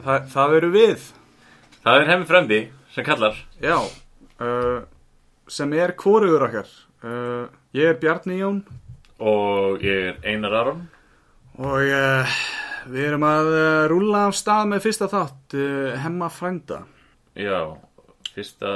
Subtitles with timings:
[0.00, 1.08] Þa, Það eru við.
[1.84, 2.60] Það er hemmi frendi
[2.94, 3.36] sem kallar.
[3.62, 4.78] Já uh,
[5.50, 7.46] Sem er hvorugur okkar uh,
[7.76, 8.62] Ég er Bjarni Jón
[9.20, 10.82] Og ég er Einar Aron.
[11.60, 12.38] Og uh,
[12.90, 16.82] við erum að uh, rúlla af stað með fyrsta þátt uh, Hemma frænda
[17.38, 17.60] Já,
[18.34, 18.70] fyrsta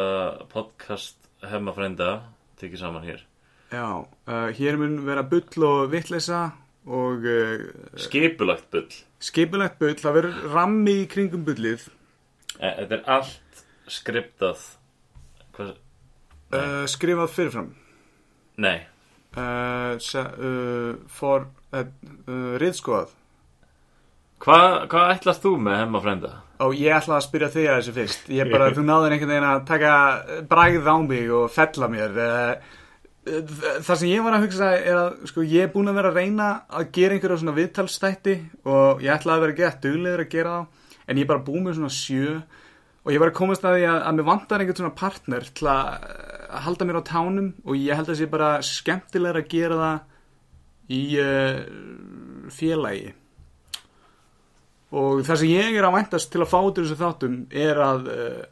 [0.53, 2.11] podcast hemma frenda
[2.61, 3.19] tekið saman hér.
[3.75, 6.45] Já, uh, hér mun vera bull og vitleisa
[6.87, 7.65] og uh,
[8.01, 8.87] Skipulagt bull.
[9.25, 11.89] skipulegt bull, það verður rammi í kringum bullið
[12.55, 14.61] E, Þetta er allt skriptað.
[15.57, 15.73] Hvað?
[16.55, 17.73] uh, skrifað fyrirfram
[18.63, 18.79] Nei.
[19.37, 21.85] uh, se, uh, for uh,
[22.29, 23.13] uh, riðskoðað
[24.45, 26.33] Hvað hva ætlast þú með hemma frenda?
[26.65, 29.49] og ég ætla að spyrja þig að þessu fyrst ég bara, þú náður einhvern veginn
[29.49, 29.93] að taka
[30.51, 32.19] bragð á mig og fella mér
[33.25, 36.19] það sem ég var að hugsa er að sko, ég er búin að vera að
[36.21, 38.35] reyna að gera einhverja svona viðtalsstætti
[38.69, 41.65] og ég ætla að vera gett duglegur að gera það en ég er bara búin
[41.67, 42.37] með svona sjö
[43.05, 45.69] og ég var að komast að því að, að mér vantar einhvern svona partner til
[45.69, 45.89] að
[46.55, 50.95] að halda mér á tánum og ég held að sé bara skemmtilegur að gera það
[50.95, 51.61] í uh,
[52.55, 53.13] félagi
[54.95, 57.81] og það sem ég er að væntast til að fá út úr þessu þáttum er
[57.83, 58.43] að uh,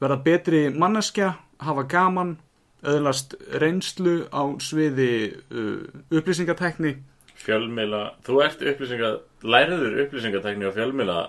[0.00, 2.38] verða betri manneskja, hafa gaman
[2.80, 5.12] öðlast reynslu á sviði
[5.52, 6.96] uh, upplýsingatekni
[7.40, 8.18] Fjölmila.
[8.20, 9.10] Þú ert upplýsinga,
[9.48, 11.20] læriður upplýsingatekni og fjölmila.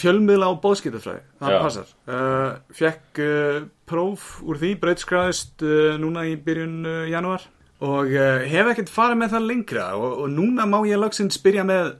[0.00, 6.36] Fjölmiðla á bóðskiptafræði það passar uh, fekk uh, próf úr því breytskræðist uh, núna í
[6.40, 7.44] byrjun janúar
[7.84, 8.08] og
[8.48, 11.92] hef ekkert farið með það lengra og, og núna má ég loksins byrja með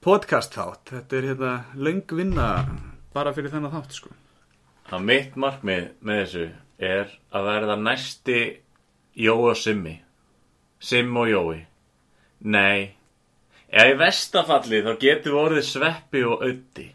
[0.00, 2.48] podcast þátt þetta er hérna löng vinna
[3.12, 4.16] bara fyrir þennan þátt sko
[4.90, 6.44] Að mitt markmið með þessu
[6.82, 8.38] er að verða næsti
[9.14, 9.92] Jói og Simmi.
[10.82, 11.58] Sim og Jói.
[12.50, 12.96] Nei.
[13.70, 16.88] Ef í vestafalli þá getur við orðið sveppi og auði.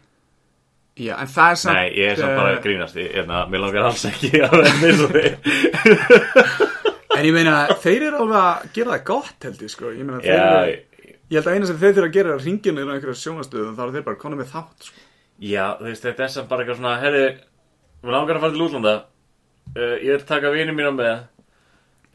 [0.96, 2.96] Já, en það er samt Nei, ég er samt bara að uh, grínast.
[2.96, 5.28] Ég, hérna, Mér langar alls ekki að vera með þig
[7.16, 9.92] En ég meina, þeir eru alveg að gera það gott held ég sko.
[9.92, 10.74] Ég meina, þeir eru
[11.26, 13.20] Ég held að eina sem þeir þurfa að gera er að ringja niður á einhverja
[13.22, 15.04] sjónastöðu þá eru þeir bara konum með þátt sko.
[15.42, 17.24] já, þú veist, þetta er sem bara eitthvað svona Herri,
[18.04, 18.92] við langar að fara til útlanda.
[19.76, 21.16] Uh, Ég vil taka vini mína með.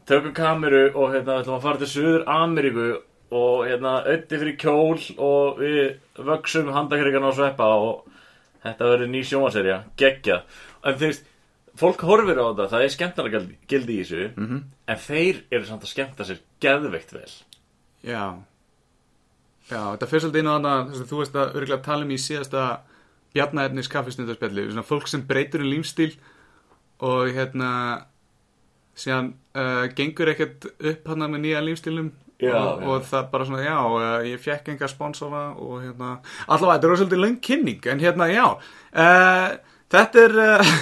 [0.08, 2.86] Tökum kameru og hérna, við ætlum að fara til Suður Ameríku
[3.32, 8.00] Og hérna, auði fyrir kjól Og við vöksum handakrigan á sveppa Og
[8.62, 10.42] þetta verður ný sjónvaserja Gekkja
[10.84, 11.26] En þú veist,
[11.78, 13.32] fólk horfir á þetta Það er skemmtana
[13.68, 14.62] gildi, í þessu Mhm.
[14.92, 17.30] En þeir eru samt að skemmta sér geðveikt vel.
[18.02, 18.24] Já.
[19.70, 20.56] Já, þetta fyrir svolítið inn á
[20.90, 22.64] þess að þú veist að örgulega tala um í síðasta
[23.32, 26.16] bjarnaefnis kaffistundarspjalli svona fólk sem breytur um lífstíl
[27.02, 27.70] og hérna
[28.98, 32.10] síðan uh, gengur ekkert upp hann með nýja lífstílum
[32.42, 36.16] Já, og, og það bara svona, já, uh, ég fekk enga sponsora og hérna,
[36.48, 39.48] allavega, þetta er svolítið löng kynning, en hérna, já uh,
[39.92, 40.74] þetta er uh,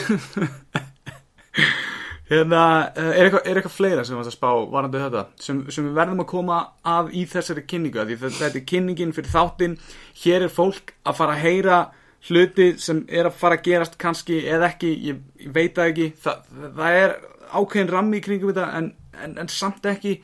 [2.31, 6.01] hérna, er eitthvað, er eitthvað fleira sem varst að spá varandi þetta, sem, sem við
[6.01, 6.61] verðum að koma
[6.97, 9.79] að í þessari kynningu, af því þetta, er kynningin fyrir þáttinn,
[10.25, 11.81] hér er fólk að fara að heyra
[12.29, 16.09] hluti sem er að fara að gerast kannski eða ekki, ég, ég veit það ekki
[16.21, 16.43] það,
[16.77, 17.15] það er
[17.51, 18.91] ákveðin rammi í kringum þetta en,
[19.25, 20.19] en, en samt ekki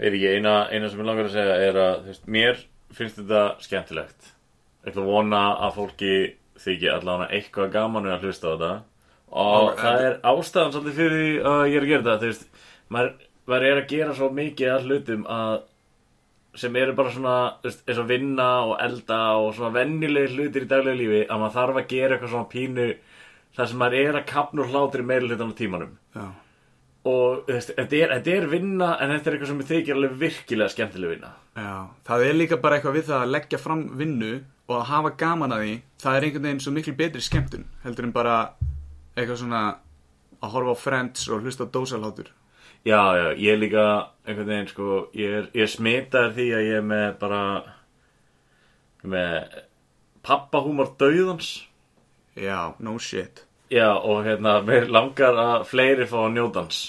[0.00, 2.60] Veit ekki, eina, eina sem ég langar að segja er að veist, mér
[2.96, 4.30] finnst þetta skemmtilegt.
[4.80, 6.12] Ég ætla að vona að fólki
[6.60, 8.70] þykji allavega eitthvað gaman að hlusta á þetta.
[9.30, 12.20] Og Já, það er ástæðan svolítið fyrir því að ég er að gera þetta.
[12.22, 12.64] Þú veist,
[12.96, 13.12] maður,
[13.52, 15.52] maður er að gera svo mikið að hlutum að
[16.58, 20.66] sem eru bara svona, þú veist, eins og vinna og elda og svona venjulegi hlutir
[20.66, 22.86] í daglegu lífi að maður þarf að gera eitthvað svona pínu
[23.56, 26.24] þar sem maður er að kapna úr hlátri meira hlutan á tímanum já,
[27.08, 31.30] og þetta er, er vinna en þetta er eitthvað sem þykir alveg virkilega skemmtileg vinna.
[31.56, 34.32] Já, það er líka bara eitthvað við það að leggja fram vinnu
[34.68, 38.06] og að hafa gaman að því það er einhvern veginn svo miklu betri skemmtun heldur
[38.06, 38.36] en bara
[39.16, 39.62] eitthvað svona
[40.40, 42.30] að horfa á Friends og hlusta á dósalhátur
[42.84, 43.86] já, já, ég er líka
[44.24, 47.42] einhvern veginn sko, ég er, er smitaður því að ég er með bara
[49.00, 49.60] með
[50.20, 51.54] pappahúmor dauðans.
[52.36, 56.80] Já, no shit já, og hérna, mér langar að fleiri fá að njótans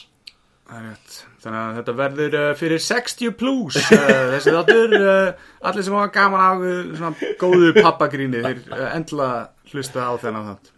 [0.71, 5.47] Það er rétt Þannig að þetta verður uh, fyrir 60 plus uh, þessi þáttur uh,
[5.69, 9.31] allir sem hafa gaman af uh, svona góðu pappagríni þeir uh, endla
[9.71, 10.77] hlusta á þennan þátt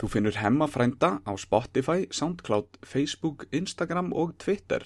[0.00, 4.84] Þú finnur Hemma frænda á Spotify, Soundcloud, Facebook, Instagram og Twitter.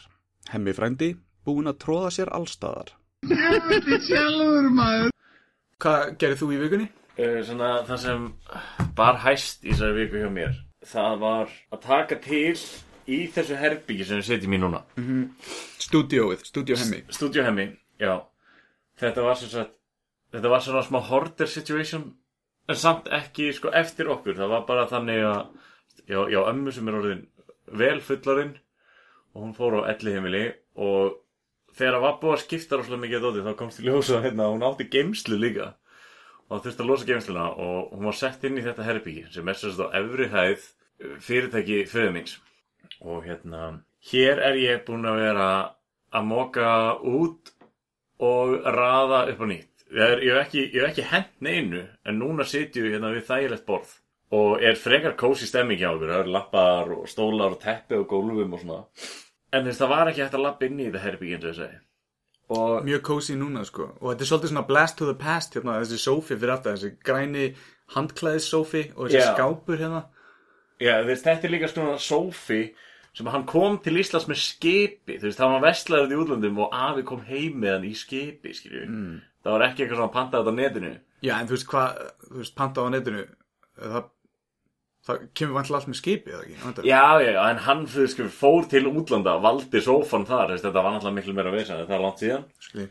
[0.52, 1.12] Hemmi frændi,
[1.46, 2.92] búinn að tróða sér allstaðar.
[3.26, 5.14] sjálfur maður
[5.82, 6.88] Hvað gerir þú í vikunni?
[7.18, 8.30] Uh, svona það sem
[8.98, 10.56] bar hæst í þessari viku hjá mér
[10.88, 12.54] það var að taka til
[13.08, 14.82] í þessu herbyggi sem við setjum í núna.
[15.80, 17.02] Stúdíóið, stúdíó Hemmi.
[17.14, 17.66] Studio Hemmi,
[18.00, 18.14] já.
[19.00, 19.74] Þetta var sagt
[20.34, 22.10] þetta var svona smá hoarder situation
[22.68, 24.36] en samt ekki sko eftir okkur.
[24.36, 25.40] Það var bara þannig að
[26.04, 27.24] já, já ömmu sem er orðin
[27.80, 28.54] vel fullarinn
[29.34, 30.44] og hún fór á elli heimili
[30.76, 31.18] og
[31.76, 34.48] þegar það var búið að skipta rosalega mikið að dóti þá komst í ljósa hérna
[34.52, 35.72] hún átti geimslu líka
[36.48, 39.48] og það þurfti að losa geimsluna og hún var sett inn í þetta herbyggi sem
[39.52, 42.38] er á efri hæð uh, fyrirtæki föðumins
[43.04, 43.68] og hérna
[44.10, 45.48] hér er ég búinn að vera
[46.14, 46.68] að móka
[47.04, 47.52] út
[48.18, 49.72] og raða upp á nýtt.
[49.88, 53.94] Er, ég hef ekki, ekki hent neinu en núna sitjum við hérna við þægilegt borð.
[54.36, 58.08] Og er frekar kósi stemming hjá okkur það eru lappar og stólar og teppi og
[58.10, 58.80] gólfum og svona.
[59.52, 61.60] En þess það var ekki hægt að lappa inn í þetta herbyggi eins og ég
[61.62, 61.87] segi
[62.48, 63.90] og Mjög cozy núna sko.
[64.00, 66.94] Og þetta er svolítið svona blast to the past hérna, þessi sófi fyrir aftur, þessi
[67.04, 67.48] græni
[67.94, 69.32] handklæðissófi og þessi Já.
[69.34, 70.04] skápur hérna.
[70.78, 72.62] Já, þú veist, þetta er líka svona sófi
[73.18, 76.76] sem hann kom til Íslands með skipi þú veist, það var vestlaður í útlöndum og
[76.76, 79.16] afi kom heim með hann í skipi, skilju mm.
[79.42, 80.92] það var ekki eitthvað svona pantað á netinu
[81.24, 83.24] Já, en þú veist hvað, þú veist, panta á netinu,
[83.74, 84.10] það,
[85.08, 86.56] það kemur vantilega allt með skipi, eða ekki?
[86.62, 86.88] Vandar.
[86.88, 90.84] Já, já, já, en hann, veist, sko, fór til útlanda valdi sófan þar, veist, þetta
[90.84, 92.88] var náttúrulega miklu meira veisan, það er langt síðan Skilji.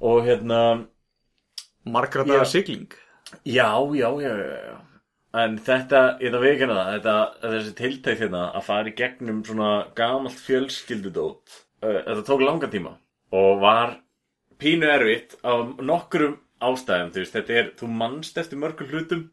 [0.00, 0.60] og hérna,
[1.84, 2.88] Margra dagar sigling.
[3.44, 4.76] já, já, já, já, já
[5.34, 9.70] en þetta, ég það veikina það þetta, þessi tiltækt hérna að fara í gegnum svona
[9.98, 12.92] gamalt fjölskyldudót þetta tók langan tíma
[13.34, 13.96] og var
[14.62, 19.24] pínu erfitt af nokkrum ástæðum, þú veist, þetta er þú mannst eftir mörgum hlutum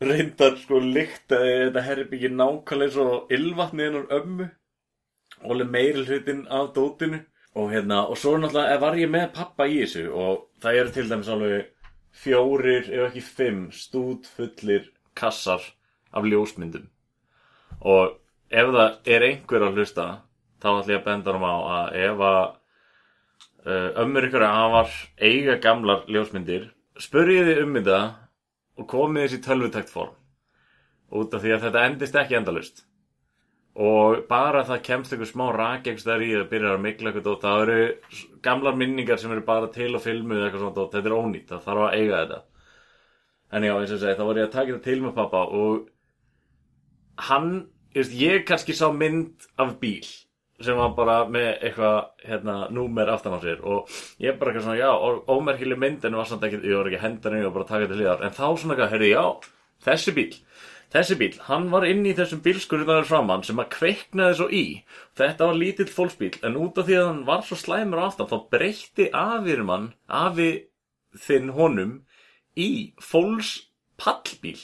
[0.00, 4.46] reyndar sko lyktaði þetta herbyggi nákvæmlega svo ylvatniðin úr ömmu.
[5.40, 7.20] Og alveg meiri hlutin af dótinu.
[7.58, 11.06] Og hérna, og svo náttúrulega var ég með pappa í þessu og það eru til
[11.10, 11.64] dæmis alveg
[12.14, 14.86] fjórir, ef ekki fimm stúdfullir
[15.18, 15.64] kassar
[16.14, 16.86] af ljósmyndum.
[17.80, 18.20] Og
[18.50, 20.06] ef það er einhver að hlusta
[20.60, 22.40] þá ætlum ég að benda hann á að ef að
[23.66, 26.68] uh, ömmur ykkur afar eiga gamlar ljósmyndir
[27.00, 28.00] spurjið þið um þetta
[28.78, 30.16] og komið þessi tölvutækt form
[31.10, 32.84] út af því að þetta endist ekki endalust
[33.80, 37.62] og bara það kemst einhver smá rakegstæður í að byrja að mikla eitthvað dót, það
[37.64, 41.16] eru gamlar minningar sem eru bara til á filmu eða eitthvað svona dót, þetta er
[41.16, 42.40] ónýtt, það þarf að eiga þetta.
[43.50, 45.86] En já, eins og segi, þá var ég að taka þetta til með pappa og
[47.30, 47.52] hann,
[47.94, 50.10] ég veist, ég kannski sá mynd af bíl
[50.60, 51.98] sem var bara með eitthvað
[52.28, 53.88] hérna, númer aftan á sér og
[54.20, 56.98] ég bara eitthvað svona, já, ó- ómerkileg mynd en var samt ekki, ég var ekki
[57.00, 58.24] að henda henni og bara taka til hliðar.
[58.26, 59.24] En þá svona eitthvað, heyrðu, já,
[59.88, 60.30] þessi bíl
[60.90, 64.62] þessi bíl, hann var inn í þessum bílskurðunar framann sem að kveiknaði svo í.
[65.14, 68.36] Þetta var lítill fólksbíl en út af því að hann var svo slæmur aftan þá
[68.50, 70.48] breytti afirinn hann afi
[71.14, 71.92] þinn honum
[72.58, 72.68] í
[73.06, 74.58] fólkspallbíl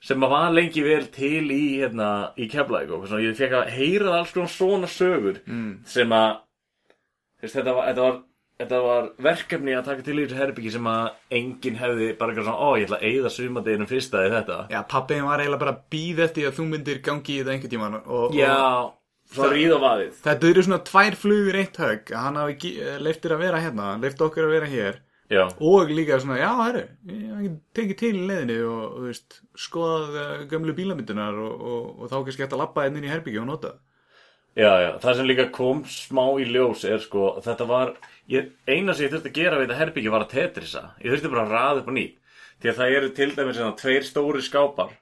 [0.00, 2.08] sem að var lengi vel til í, hérna,
[2.40, 5.72] í Keflæk og svona, ég fekk að heyra alls konar svona sögur mm.
[5.88, 6.30] sem að
[7.42, 8.16] veist, þetta, var, þetta, var,
[8.62, 11.10] þetta var verkefni að taka til í þessu herbyggi sem að
[11.40, 14.56] enginn hefði bara eitthvað svona, ó, ég ætla að eyða sumadeginum fyrsta í þetta.
[14.72, 17.74] Já, pappiðin var eiginlega bara að býða eftir að þú myndir gangi í þetta einhvern
[17.76, 18.56] tímann og, Já,
[19.36, 20.16] og vaðið.
[20.24, 22.08] Þetta eru svona tvær flugur eitt högg.
[22.16, 26.16] Að hann hafi leiftir að vera hérna, leift okkur að vera hér Já, og líka
[26.18, 30.74] svona, já, herru, ég hef tekið til í leiðinni og, þú veist, skoðað uh, gömlu
[30.74, 33.70] bílamyndunar og, og, og þá kannski hægt að labba inn inn í herbyggju og nota.
[34.58, 37.92] Já, já, það sem líka kom smá í ljós er sko, þetta var
[38.32, 41.30] ég, eina sem ég þurfti að gera við þetta herbyggi var að tetrisa, ég þurfti
[41.30, 42.18] bara að raða upp á nýtt.
[42.60, 44.96] Því að það eru til dæmis svona tveir stóri skápar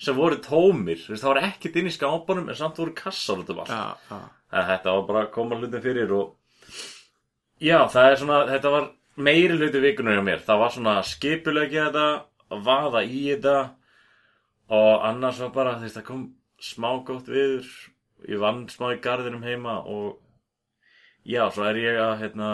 [0.00, 3.52] sem voru tómir, veist, það var ekkert inn í skápanum en samt voru kassar út
[3.52, 3.76] um allt.
[4.08, 4.22] Já.
[4.48, 6.36] að þetta var bara að koma hlutin fyrir og
[7.60, 8.86] já, það er svona þetta var
[9.18, 12.06] meiri hluti vikunar hjá mér það var svona skipulegja þetta
[12.54, 13.54] að vaða í þetta
[14.78, 16.24] og annars var bara, þú veist, það kom
[16.60, 17.68] smá gótt viður
[18.28, 20.18] ég vann smá í garðinum heima og
[21.28, 22.50] já, svo er ég að hérna,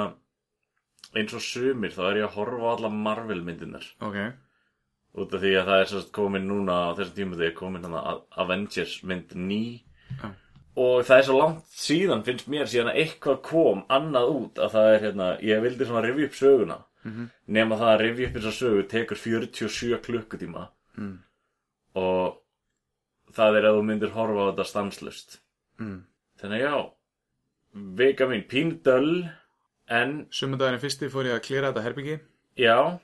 [1.14, 4.18] eins og sumir þá er ég að horfa á alla Marvel myndinar Ok.
[5.20, 8.22] út af því að það er sérst komin núna á þessum tíma þegar komin hann
[8.44, 9.62] Avengers mynd ný
[10.20, 10.30] Já.
[10.76, 14.72] Og það er svo langt síðan finnst mér síðan að eitthvað kom annað út að
[14.74, 17.28] það er hérna, ég vildi svona rifja upp söguna -hmm.
[17.46, 21.18] nema það að rifja upp þessa sögu tekur 47 klukkutíma Mm.
[21.94, 22.36] og
[23.34, 25.40] það er að þú myndir horfa á þetta stanslust
[25.80, 26.04] Mm.
[26.40, 26.90] þannig já
[27.74, 29.28] vika mín píndöll
[29.88, 32.20] en Sumundaginn fyrsti fór ég að klera þetta herbyggi.
[32.56, 32.98] Já,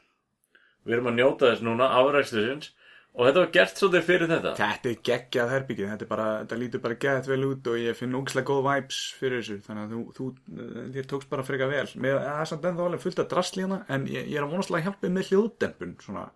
[0.86, 2.70] við erum að njóta þess núna afrækstusins
[3.14, 6.58] og þetta var gert svolítið fyrir þetta Þetta er geggjað herbyggið, þetta, er bara, þetta
[6.62, 9.94] lítur bara geggjað vel út og ég finn ógislega góð vibes fyrir þessu, þannig að
[9.96, 11.86] þú, þú þér tókst bara freka vel.
[11.96, 14.54] Með, það er samt ennþá alveg fullt af drasli hérna, en ég, ég er að
[14.54, 16.26] vonast að hjálpa með hljóðdempun, svona.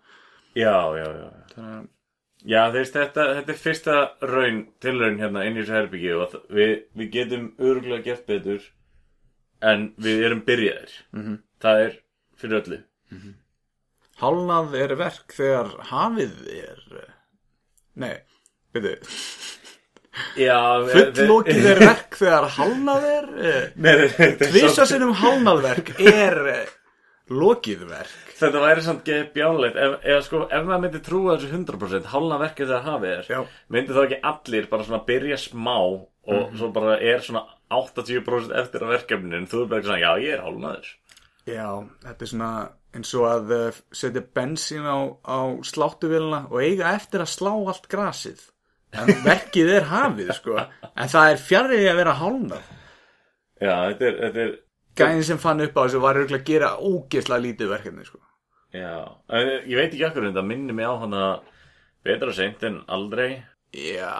[0.55, 1.91] já, já, já Þannig að,
[2.45, 3.93] Já, veist, þetta, þetta er fyrsta
[4.29, 8.67] raun, tilraun hérna inn í þessu herbyggi og við, við getum örgulega gert betur
[9.65, 10.93] en við erum byrjaðir.
[11.15, 11.39] -hmm.
[11.63, 11.97] Það er
[12.37, 12.79] fyrir öllu.
[14.21, 16.81] Hálnað er verk þegar hafið er,
[17.99, 18.15] nei,
[18.75, 18.95] veitu,
[20.39, 20.59] Já,
[20.93, 26.69] fullokið er verk þegar hálnað er, eh, samt- sinnum hálnaðverk er eh,
[27.35, 28.13] lokið verk.
[28.35, 32.37] Þetta væri samt geð bjánlegt ef, ef, sko, ef maður myndi trúa þessu 100% hálna
[32.41, 33.39] verkið þegar hafið er Já.
[33.71, 36.55] myndi þá ekki allir bara svona byrja smá og Mhm.
[36.57, 40.11] svo bara er svona 80% eftir á verkefninu en þú er bara ekki svona, já
[40.23, 40.87] ég er hálnaður
[41.45, 41.67] Já,
[42.07, 42.49] þetta er svona
[42.95, 44.97] eins og að uh, setja bensín á,
[45.27, 48.43] á sláttuvélina og eiga eftir að slá allt grasið.
[48.95, 50.59] En verkið er hafið, sko.
[50.93, 52.69] En það er fjarrið að vera hálnað.
[53.59, 54.53] Já, þetta er, þetta er
[54.95, 58.21] Gæðin sem fann upp á þessu var að gera ógeðslega lítið verkefni, sko.
[58.75, 58.93] Já,
[59.67, 61.25] ég veit ekki akkur en það minnir mig á hana
[62.03, 63.29] betra seint en aldrei
[63.75, 64.15] Já,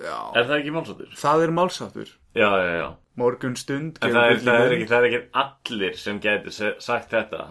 [0.00, 0.16] já.
[0.32, 1.10] Er það ekki málsáttur?
[1.20, 2.12] Það er málsáttur.
[2.36, 4.00] Já, já, já Morgun stund.
[4.04, 7.46] En það er, það er, ekki, það er ekki allir sem getur sagt þetta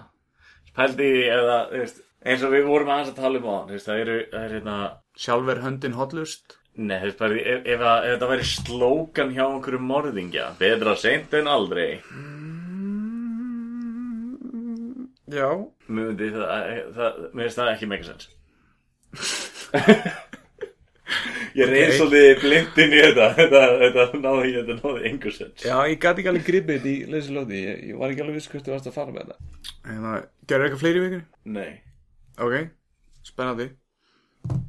[0.76, 4.20] Pældi eða, veist, eins og við vorum aðeins að tala um á hann Það eru,
[4.34, 4.78] það er hérna
[5.16, 6.58] Sjálfur höndin hotlust.
[6.76, 11.90] Nei, ef, ef, ef þetta væri slókan hjá einhverju morðingja Betra seint en aldrei
[15.32, 15.48] Já.
[15.88, 18.28] Mér myndi það, það, mér finnst það ekki mega sens
[21.56, 21.98] Ég reyns Ok.
[22.02, 26.32] svolítið blindin í þetta Þetta, þetta náði, þetta náði engur sens Já, ég gæti ekki
[26.34, 27.62] alveg gripið þetta í leysilóti.
[27.64, 29.38] Ég, ég var ekki alveg viss hvert þú varst að fara með þetta.
[29.86, 31.26] En það, gerur eitthvað fleiri í vikunni?
[31.56, 31.72] Nei
[32.36, 32.56] Ok,
[33.32, 33.70] spennandi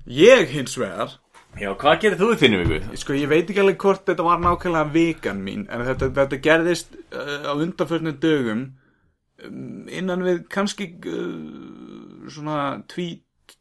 [0.06, 1.16] Ég hins vegar
[1.56, 2.96] Já, hvað gerir þú í þinni viku?
[3.00, 6.94] Sko, ég veit ekki alveg hvort þetta var nákvæmlega vikan mín En þetta, þetta gerðist
[7.16, 8.62] uh, á undanförnum dögum
[9.42, 13.08] um, Innan við kannski uh, Svona tví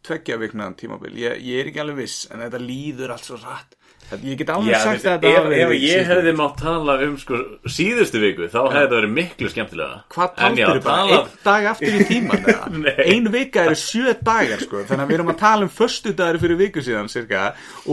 [0.05, 1.15] tveggja vikna tímabil.
[1.19, 3.75] Ég, ég er ekki alveg viss En þetta líður allt svo rætt
[4.21, 7.39] Ég get alveg Já, sagt veist, þetta ef, ef ég hefði mátt tala um sko,
[7.73, 11.15] síðustu viku þá hefði þetta verið miklu skemmtilega Hvað já, taldir bara?
[11.15, 12.67] Einn dag aftur í tíman eða?
[12.85, 13.07] Nei.
[13.15, 14.83] Ein vika eru sjö dagar sko.
[14.85, 17.47] Þannig að við erum að tala um föstu dagar fyrir viku síðan cirka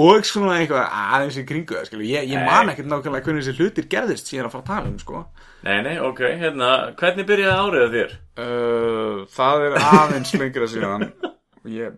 [0.04, 0.84] Og svona eitthvað
[1.16, 4.56] aðeins í kringu það Ég, ég man ekkert nákvæmlega hvernig þessi hlutir gerðist síðan að
[4.58, 5.24] fara að tala um sko.
[5.62, 8.16] Nei, nei, ok, hérna, hvernig byrjaði árið að þér?
[8.42, 11.08] uh, Það er aðeins lengra síðan
[11.70, 11.96] ég,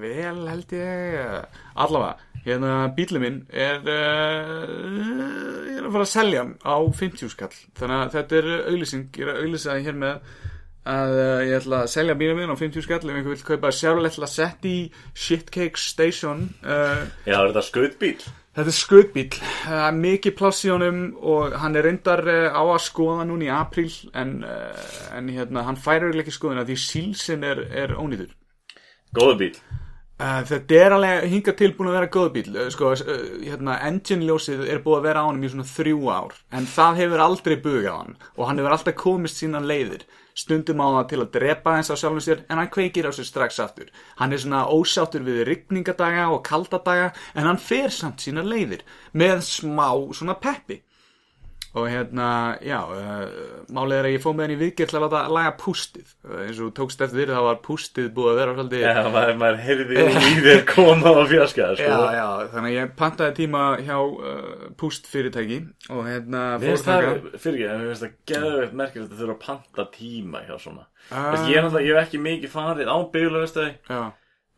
[0.00, 1.16] vel held ég
[1.80, 4.70] Allavega, hérna bílið minn er uh,
[5.76, 9.32] er að fara að selja á 50 skall Þannig að þetta er auglýsing Ég er
[9.34, 10.38] að auglýsa hér með
[10.90, 13.72] að uh, ég ætla að selja bílið minn á 50 skall ef einhver vil kaupa
[13.76, 14.76] Chevrolet Lacetti
[15.12, 18.16] Shitcake Station uh, Já, er þetta skautbíl?
[18.50, 19.28] Þetta er skutbíl,
[19.62, 23.52] það er mikið pláss í honum og hann er reyndar á að skoða núna í
[23.54, 28.34] apríl en, en hérna, hann færir ekki skoðuna því sílsinn er, er ónýtur.
[29.16, 29.54] Góða bíl
[30.20, 34.26] Uh, þetta er alveg hinga tilbúin að vera góð bíl uh, sko, uh, hérna, engine
[34.28, 37.54] ljósið er búið að vera á hann í svona þrjú ár en það hefur aldrei
[37.64, 40.04] bugað hann og hann hefur alltaf komist sína leiðir.
[40.36, 43.30] Stundum á það til að drepa eins á sjálfum sér en hann kveikir á sér
[43.30, 43.88] strax aftur.
[44.20, 48.84] Hann er svona ósáttur við rigningadaga og kaldadaga en hann fer samt sína leiðir
[49.16, 50.82] með smá svona peppi
[51.70, 52.28] og hérna,
[52.66, 53.20] já uh,
[53.70, 56.14] málið er að ég fóð með henni í viðgerð til að láta laga pústið.
[56.26, 59.60] Uh, eins og tókst eftir þá var pústið búið að vera svolítið Já, maður, maður
[59.66, 61.90] heyrði í þér koma á fjarska, sko.
[61.90, 65.60] Já, já, þannig ég pantaði tíma hjá uh, púst fyrirtæki
[65.94, 69.86] og hérna fór það, fyrir ekki, mér finnst það geðveitt merkilegt að þurfa að panta
[69.94, 70.88] tíma hjá svona.
[71.10, 71.30] Ah.
[71.34, 72.98] Veist, ég, hef ekki mikið farið á
[73.90, 74.02] Já,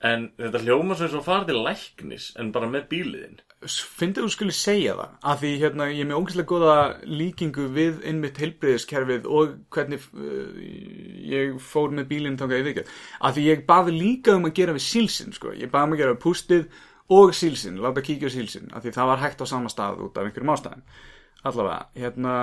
[0.02, 4.54] En þetta hljóma svo og farið til læknis en bara með bíliðin finnst þú skulle
[4.56, 9.52] segja það að því hérna ég er með ógæslega góða líkingu við innmitt heilbreyðiskerfið og
[9.70, 10.56] hvernig uh,
[11.30, 14.74] ég fór með bílinn þangað í vikið að því ég baði líka um að gera
[14.74, 16.66] við sílsinn sko, ég baði um að gera við pústið
[17.12, 20.28] og sílsinn, láta kíkja sílsinn að því það var hægt á sama stað út af
[20.28, 20.84] einhverjum ástæðum.
[21.42, 22.34] Allavega, hérna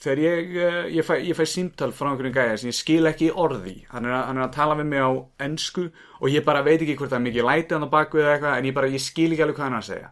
[0.00, 3.30] þegar ég, uh, ég, fæ, ég fæ símtal frá einhverjum gæja sem ég skil ekki
[3.32, 3.76] orði.
[3.92, 5.10] Hann er, að, hann er að tala við mig á
[5.46, 5.86] ensku
[6.20, 8.58] og ég bara veit ekki hvort það er mikið læti hann á baku eða eitthvað
[8.58, 10.10] en ég bara, ég skil ekki alveg hvað hann að segja.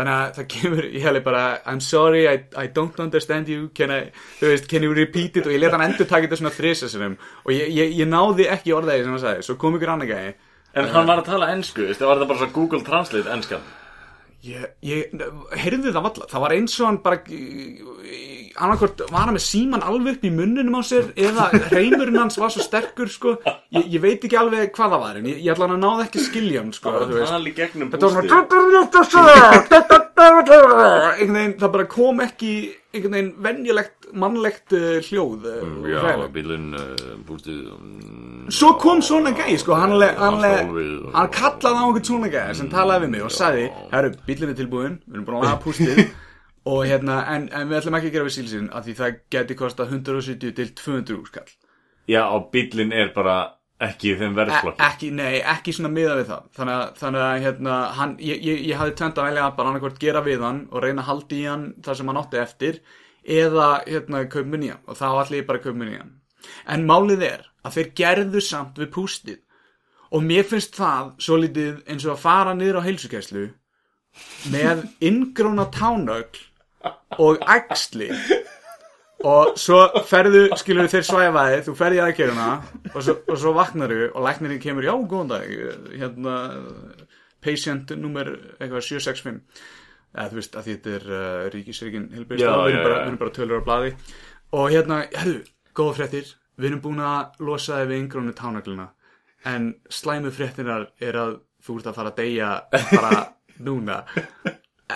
[0.00, 3.70] Þannig að það kemur, ég hefði bara I'm sorry, I, I don't understand you.
[3.74, 4.02] Can I,
[4.38, 5.48] þú veist, can you repeat it?
[5.48, 8.46] Og ég let hann endur taka þetta svona þrisa sinum og ég, ég, ég náði
[8.52, 9.48] ekki orðaði sem hann sagði.
[9.48, 10.38] Svo kom ykkur annar gæði
[10.70, 13.62] En hann var að tala ensku, veistu, var þetta bara svo Google Translate enskan?
[14.46, 15.10] Ég, ég
[15.60, 17.18] heyrði það valla, það var eins og hann bara
[18.58, 22.50] annarkvort var hann með síman alveg upp í munnunum á sér eða reymurinn hans var
[22.50, 23.36] svo sterkur sko.
[23.70, 26.06] ég, ég veit ekki alveg hvað það var en ég, ég ætla hann að náða
[26.08, 26.94] ekki skilja hann sko.
[26.98, 29.34] Það er gegnum Þetta var bústið svona
[30.20, 32.52] einhvern veginn, það bara kom ekki
[32.90, 36.32] einhvern veginn venjulegt mannlegt uh, hljóð uh, Já, hræðilegt.
[36.34, 40.50] bílinn, uh, bústið um, Svo kom svona gæi sko, hann, le, hann, le,
[41.14, 44.58] hann kallaði á einhvern svona gæi sem talaði við mig og sagði, herru, bílinn er
[44.58, 46.02] tilbúin við erum búin að laga pústið
[46.68, 49.56] og hérna, en, en við ætlum ekki að gera við sílsinn af því það geti
[49.56, 51.48] kostað 170 til 200 úrskall
[52.10, 53.36] Já, og bílinn er bara
[53.80, 56.48] ekki í þeim e verðflokki ekki, nei, ekki svona miða við það.
[56.56, 59.72] Þannig að, þannig að hérna, hann, ég, ég, ég hafði tvent að velja að bara
[59.72, 62.80] annarkvort gera við hann og reyna að halda í hann það sem hann átti eftir
[63.40, 66.12] eða hérna kaup mér nýjan og þá allir ég bara kaup mér nýjan
[66.72, 69.40] en málið er að þeir gerðu samt við pústið.
[70.10, 73.44] Og mér finnst það svo litið eins og að fara niður á heilsugæslu
[74.50, 76.49] með inngróna tánögl
[77.20, 78.08] og æxli
[79.28, 82.48] og svo ferðu, skilur þeir svæfaði þú ferði í aðgerðuna
[82.94, 85.50] og svo, og svo vaknar þau og læknirinn kemur já, góðan dag,
[85.92, 86.36] hérna
[87.44, 89.40] patient nummer eitthvað 765
[90.10, 93.66] eða þú veist að þetta er uh, ríkisreikin helbæðist við erum bara, bara tölur á
[93.66, 93.92] blaði.
[94.58, 95.36] Og hérna, herru,
[95.76, 98.88] góða fréttir við erum búin að losa þig við yngrónu tánagluna
[99.48, 102.50] en slæmu fréttinar er að þú ert að fara að deyja
[102.90, 103.22] bara
[103.66, 104.00] núna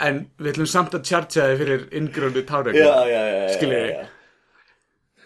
[0.08, 4.06] en við ætlum samt að tjartja þig fyrir yngrónu tánagluna já, já Skiljiði.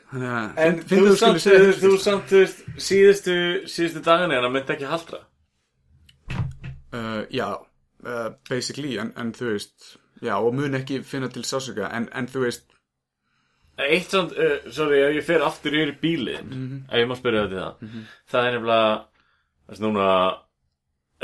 [0.08, 3.34] Þannig að En þú þú samt, segja þú, samt, þú veist, síðustu,
[3.68, 5.20] síðustu dagana en það myndi ekki haldra
[6.92, 7.48] uh, Já,
[8.06, 9.90] uh, basically en, en þú veist,
[10.24, 12.64] já og mun ekki finna til sásöka en, en þú veist
[13.78, 16.78] Eitt samt, uh, sorry, ef ég fer aftur yfir í bílinn Mhm.
[16.88, 18.88] ef ég má spyrja þetta það það er nefnilega
[19.68, 20.08] þess núna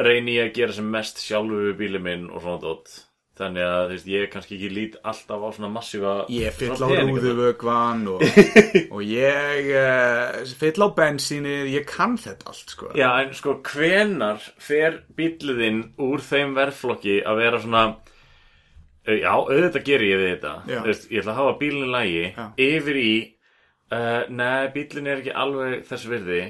[0.04, 2.94] reyni ég að gera sem mest sjálfu við bílinn minn og svona dótt
[3.34, 8.04] þannig að veist, ég kannski ekki lít alltaf á svona massífa ég fyll á rúðuvögvan
[8.12, 8.22] og,
[8.94, 12.92] og ég uh, fyll á bensínið, ég kann þetta allt sko.
[12.94, 19.84] Já, en sko, hvenar fer bíliðinn úr þeim verðflokki að vera svona uh, Já, auðvitað
[19.90, 20.54] gerir ég við þetta.
[20.86, 22.44] Veist, Ég ætla að hafa bílinn í lagi Já.
[22.68, 23.10] Yfir í
[23.92, 26.40] uh, Nei, bílinn er ekki alveg þess virði.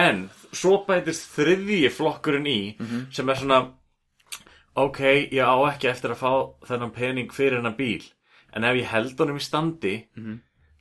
[0.00, 3.04] En svo bætist þriðji flokkurinn í Mhm.
[3.14, 3.60] Sem er svona
[4.76, 5.00] Ok,
[5.32, 6.32] ég á ekki eftir að fá
[6.68, 8.04] þennan pening fyrir hennan bíl
[8.54, 10.40] En ef ég held honum í standi Mhm.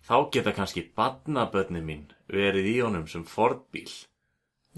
[0.09, 3.89] Þá geta kannski badnabötni mín verið í honum sem Ford-bíl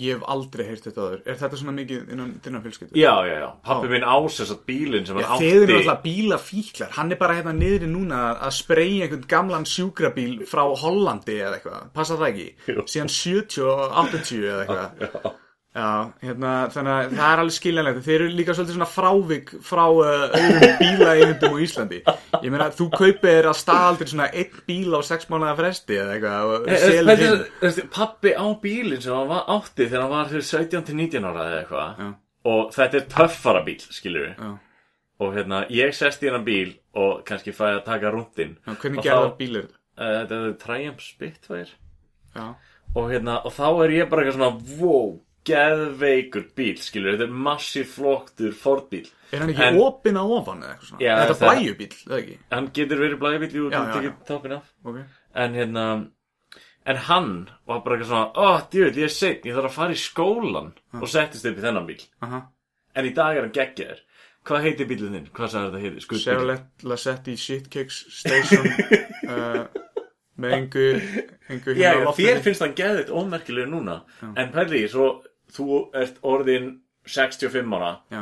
[0.01, 2.95] ég hef aldrei heyrt þetta aður er þetta svona mikið innan þinnan fjölskyldu?
[2.95, 6.03] Já, já, já, pappi minn ásess að bílinn sem Já, hann þeir eru átti alltaf
[6.03, 6.89] bílafíklar.
[6.95, 11.91] Hann er bara hérna niðri núna að spreyja einhvern gamlan sjúkrabíl frá Hollandi eða eitthvað,
[11.93, 12.47] passa það ekki?
[12.87, 15.35] Síðan 70 og 80 eða eitthvað
[15.71, 17.99] Já, hérna, þannig að það er alveg skiljanlegt.
[18.03, 21.99] Þeir eru líka svolítið svona frávik frá uh, öðrum bílaeigundum á Íslandi.
[22.43, 26.51] Ég meina, þú kaupir að staðaldir svona einn bíl á sex mánuða fresti eða eitthvað
[26.57, 27.87] og selur hinn.
[27.95, 31.47] Pappi á bílinn sem hann var átti þegar hann var fyrir 17 til 19 ára
[31.47, 32.03] eða eitthvað.
[32.51, 34.51] Og þetta er töffara bíl, skilur við Já.
[35.23, 39.05] og hérna, ég sest í hennan bíl og kannski fæ að taka rúndin Já, Hvernig
[39.07, 39.77] gerðar þá- bíl er þetta?
[40.01, 41.75] uh, Þetta er Triumph Spitfire.
[42.95, 45.11] Og hérna, og þá er ég bara eitthvað svona wow,
[45.47, 50.23] geðveikur bíl, skilur þetta er massíf floktur Ford bíl er hann ekki En- opinn á
[50.27, 51.01] ofan eða eitthvað svona?
[51.01, 52.37] Já, Er þetta það- blæjubíl, eða ekki?
[52.51, 54.25] hann getur verið blæðibíl, jú, Já, já, tekið já.
[54.27, 54.97] toppin af Ok
[55.33, 55.85] en hérna
[56.85, 59.91] en hann var bara eitthvað svona ó, djúvel, ég er seitt, ég þarf að fara
[59.93, 62.41] í skólan og settist upp í þennan bíl Aha.
[62.95, 63.99] en í dag er hann geggjaður
[64.45, 65.29] hvað heitir bílinn þinn?
[65.31, 66.19] hvað sagði þetta heitir?
[66.25, 68.65] Chevrolet Lasetti Shitkicks Station
[69.29, 69.67] uh,
[70.41, 70.85] með engu
[71.49, 72.27] engu já, hérna já, loftinu.
[72.27, 74.01] þér finnst hann geðvitt ómerkilegur núna
[74.35, 75.21] en pæli, svo
[75.55, 76.69] þú ert orðin
[77.07, 78.21] 65 ára Já,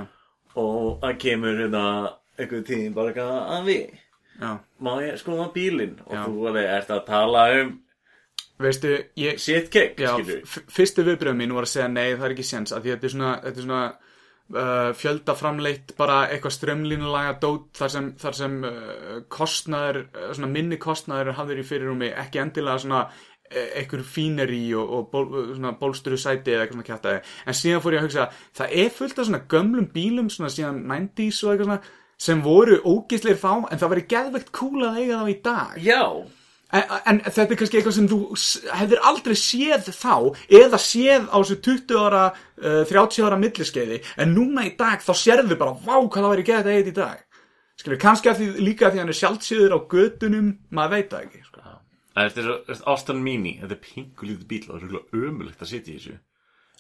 [0.56, 1.86] og það kemur hérna
[2.40, 3.84] einhvern tíðin bara eitthvað að við
[4.40, 4.52] já.
[4.80, 5.96] má ég skoða bílinn?
[6.08, 6.24] Og Já.
[6.26, 7.78] þú alveg ert að tala um
[8.60, 12.48] Veistu, ég shit cake, skilur fyrstu viðbröð mín var að segja nei, það er ekki
[12.48, 13.84] séns að því þetta er svona, þetta er svona
[14.60, 20.80] uh, fjöldaframleitt bara eitthvað strömlínulaga dót þar sem, þar sem uh, kostnaður, uh, svona minni
[20.82, 23.06] kostnaður er hafður í fyrirrúmi, ekki endilega svona
[23.52, 25.28] eh, einhver fíneri og, og ból,
[25.80, 28.28] bólsturu sæti eða eitthvað svona kjátaði en síðan fór ég að hugsa,
[28.60, 32.82] það er fullt af svona gömlum bílum, svona síðan 90s og eitthvað svona, sem voru
[32.84, 35.80] ógisleir þá en það væri geðvegt cool að eiga þá í dag.
[35.84, 36.04] Já,
[36.70, 38.18] En, en þetta er kannski eitthvað sem þú
[38.78, 40.12] hefðir aldrei séð þá
[40.60, 42.20] eða séð á þessu 20 ára,
[42.62, 46.46] uh, 30 ára milliskeiði en núna í dag þá sérðu bara vá hvað það væri
[46.52, 47.26] geðið að eiga í dag.
[47.80, 51.26] Skilur, kannski að því, líka að því hann er sjálfsýður á götunum maður veit það
[51.26, 51.69] ekki sko.
[52.20, 55.94] Þetta er svo- Austin Mini, þetta er pingulítið bíl og það er ömulegt að sitja
[55.94, 56.18] í þessu.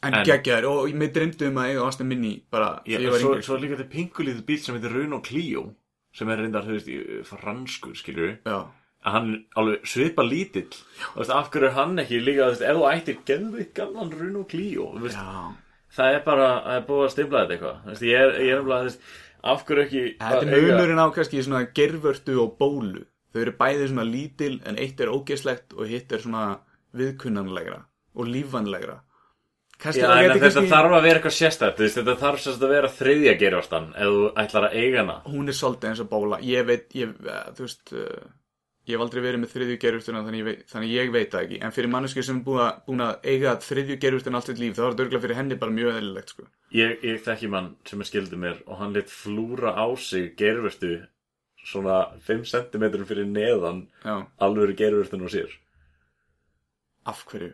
[0.04, 3.12] En, En- geggjaður og mér dreymdi um að eiga Austin Mini bara Já, þegar ég
[3.12, 3.44] var svo, yngri.
[3.44, 5.64] svo er líka þetta pingulítið bíl sem heitir Renault Clio
[6.14, 8.60] sem er reyndar, þú veist, í- franskur, skilur Já,
[9.06, 10.70] að hann er alveg svipa lítill.
[11.14, 14.12] Þú veist, af hverju er hann ekki líka, þú veist, ef þú ættir geðveitt gamlan
[14.12, 15.18] Runo Clio þú veist,
[16.00, 17.78] það er bara, það er búið að stifla þetta eitthvað.
[17.84, 19.00] Þú veist, ég er, ég umlað, veist,
[19.44, 21.44] af hverju ekki þetta er að munurinn á kannski
[21.76, 26.24] gervörtu og bólu Þau eru bæði svona lítil en eitt er ógeðslegt og hitt er
[26.24, 26.48] svona
[26.98, 27.84] viðkunnanlegra
[28.18, 28.98] og lífanlegra
[29.80, 32.88] Kannski Já, en þetta kannski þarf að vera eitthvað sérstætt, þetta þarf sérst að vera
[32.92, 35.16] þriðja gerastan ef þú ætlar að eiga hana.
[35.24, 36.40] Hún er svolítið eins og bóla.
[36.44, 38.26] Ég veit, ég, eh, þú veist uh,
[38.90, 41.58] Ég hef aldrei verið með þriðju gervurtuna þannig, þannig ég veit það ekki.
[41.62, 44.88] En fyrir manneski sem er búin að, eiga þriðju gervurtuna allt sitt líf þá er
[44.88, 46.46] þetta örgulega fyrir henni bara mjög eðlilegt sko.
[46.74, 50.96] Ég, ég þekki mann sem er skildið mér og hann lit flúra á sig gerfustu
[51.66, 55.52] svona 5 cm fyrir neðan Já, alvöru gerfustun á sér.
[57.06, 57.54] Af hverju?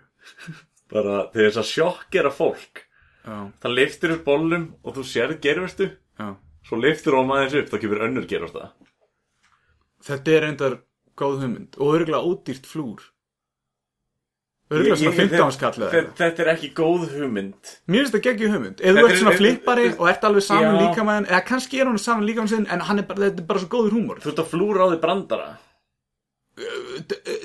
[0.92, 2.84] Bara til þess að sjokkera fólk
[3.26, 5.04] Já, það liftir upp bollum og þú
[5.42, 5.88] gerfustu
[6.20, 6.28] já.
[6.68, 8.72] svo liftir hún aðeins upp þá kemur önnur gerfusta
[10.06, 10.76] Þetta er endar
[11.18, 13.02] góð hugmynd og örgulega ódýrt flúr
[14.66, 17.74] Örgulega svona 15 skall eða þetta, þetta er ekki góð hugmynd.
[17.86, 18.80] Mér finnst það geggjum hugmynd.
[18.82, 21.28] Ef þú Þetta ert er- svona þetta- flippari og ert alveg saman líka með hann
[21.30, 23.60] eða kannski er hann saman líka með sinn en hann er bara, þetta er bara
[23.62, 24.20] svo góður húmor.
[24.24, 25.52] Þú ert að flúra á því brandara.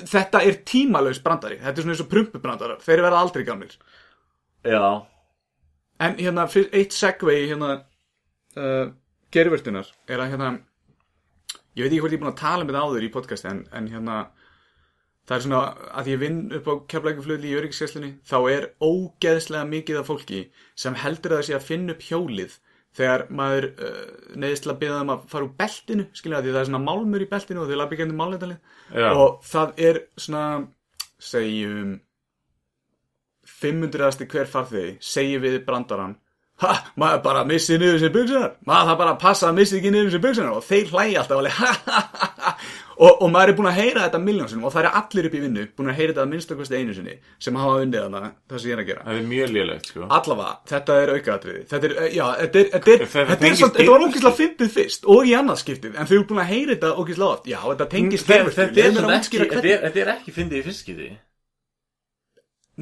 [0.07, 1.59] Þetta er tímalaus brandari.
[1.61, 3.77] Þetta er svona eins og prumpubrandarar Þeir verða aldrei gamlir.
[4.65, 5.05] Já,
[6.01, 7.83] En hérna, eitt segvei hérna
[8.57, 8.87] uh,
[9.31, 10.47] gervertunar er að hérna
[11.77, 13.59] ég veit ekki hvort ég er búin að tala með það áður í podcasti en,
[13.77, 14.15] en hérna
[15.31, 15.59] það er svona
[15.95, 20.41] að ég vinn upp á keflækuflöðli í öryggiskesslunni þá er ógeðslega mikið af fólki
[20.83, 22.57] sem heldur að það sé að finna upp hjólið
[22.99, 24.01] þegar maður uh,
[24.35, 27.23] neðist til að byrja um að fara úr beltinu skilja því það er svona málmur
[27.23, 30.43] í beltinu og þau lappi genið málnættalið og það er svona
[31.21, 31.93] segjum
[33.61, 34.27] 500.
[34.27, 36.17] hver farþegi segi við brandarann
[36.65, 40.11] ha, maður bara missi niður sér buksunar maður það bara passa að missi ekki niður
[40.17, 42.30] sér buksunar og þeir hlæja alltaf alveg ha, ha, ha.
[43.01, 45.41] Og, og maður er búin að heyra þetta miljónsinnum og það er allir upp í
[45.41, 48.69] vinnu búin að heyra þetta að minnstakosti einu sinni sem hafa unnið þarna það sem
[48.71, 49.05] ég er að gera.
[49.07, 50.07] Það er mjög lélegt sko.
[50.17, 53.79] Allavega, þetta er aukaðatriði þetta er, eh, já, þetta er, þetta er, Þetta er, samt-
[53.79, 56.75] þetta var ógislega fyndið fyrst og í annað skiptið, en þau eru búin að heyra
[56.75, 58.75] þetta ógislega oft, já, þetta tengist gervurþurr.
[59.81, 61.09] þetta, er ekki, fyndið í fyrstskiti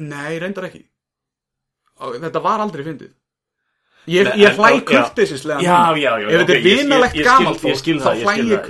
[0.00, 0.84] Nei, reyndar ekki.
[2.00, 3.10] Þetta var aldrei fyndið
[4.08, 5.00] Ég, ég en- hlæ já.
[5.60, 8.62] Já, já, Ef þetta er vinalegt gamalt fólk Þá skil ég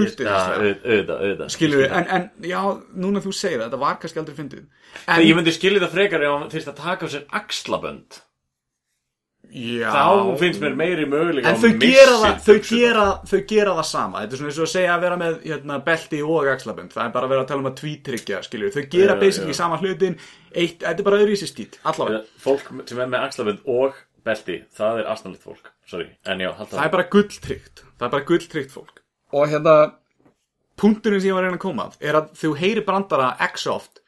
[1.20, 2.62] auðvitað Skilur við, en, en já,
[3.04, 4.64] núna þú segir það Þetta var kannski aldrei fyndið.
[5.06, 8.18] En, Ég myndi skilja það frekar ef hann þyrst að taka á sér axlabönd.
[9.50, 9.88] Já.
[9.90, 14.20] Þá finnst mér meiri möguleika En þau gera, það, þau, gera, þau gera það sama.
[14.20, 16.92] Þetta er svona eins og að segja að vera með hérna, belti og axlabönd.
[16.94, 19.80] Það er bara að vera að tala um að tvítryggja Skilur Þau gera basically sama
[19.80, 20.18] hlutin
[20.54, 24.58] Þetta er bara öðru í sér stíl Allavega Fólk sem er með axlabönd og belti
[24.76, 25.70] Það er astanlegt fólk.
[25.88, 27.84] Sorry, en já, halda það er bara gulltryggt.
[27.98, 29.00] Það er bara gulltryggt fólk.
[29.36, 29.76] Og hérna
[30.80, 33.66] punkturinn sem ég var að reyna að koma að er að þú heyri brandara x
[33.70, 34.00] oft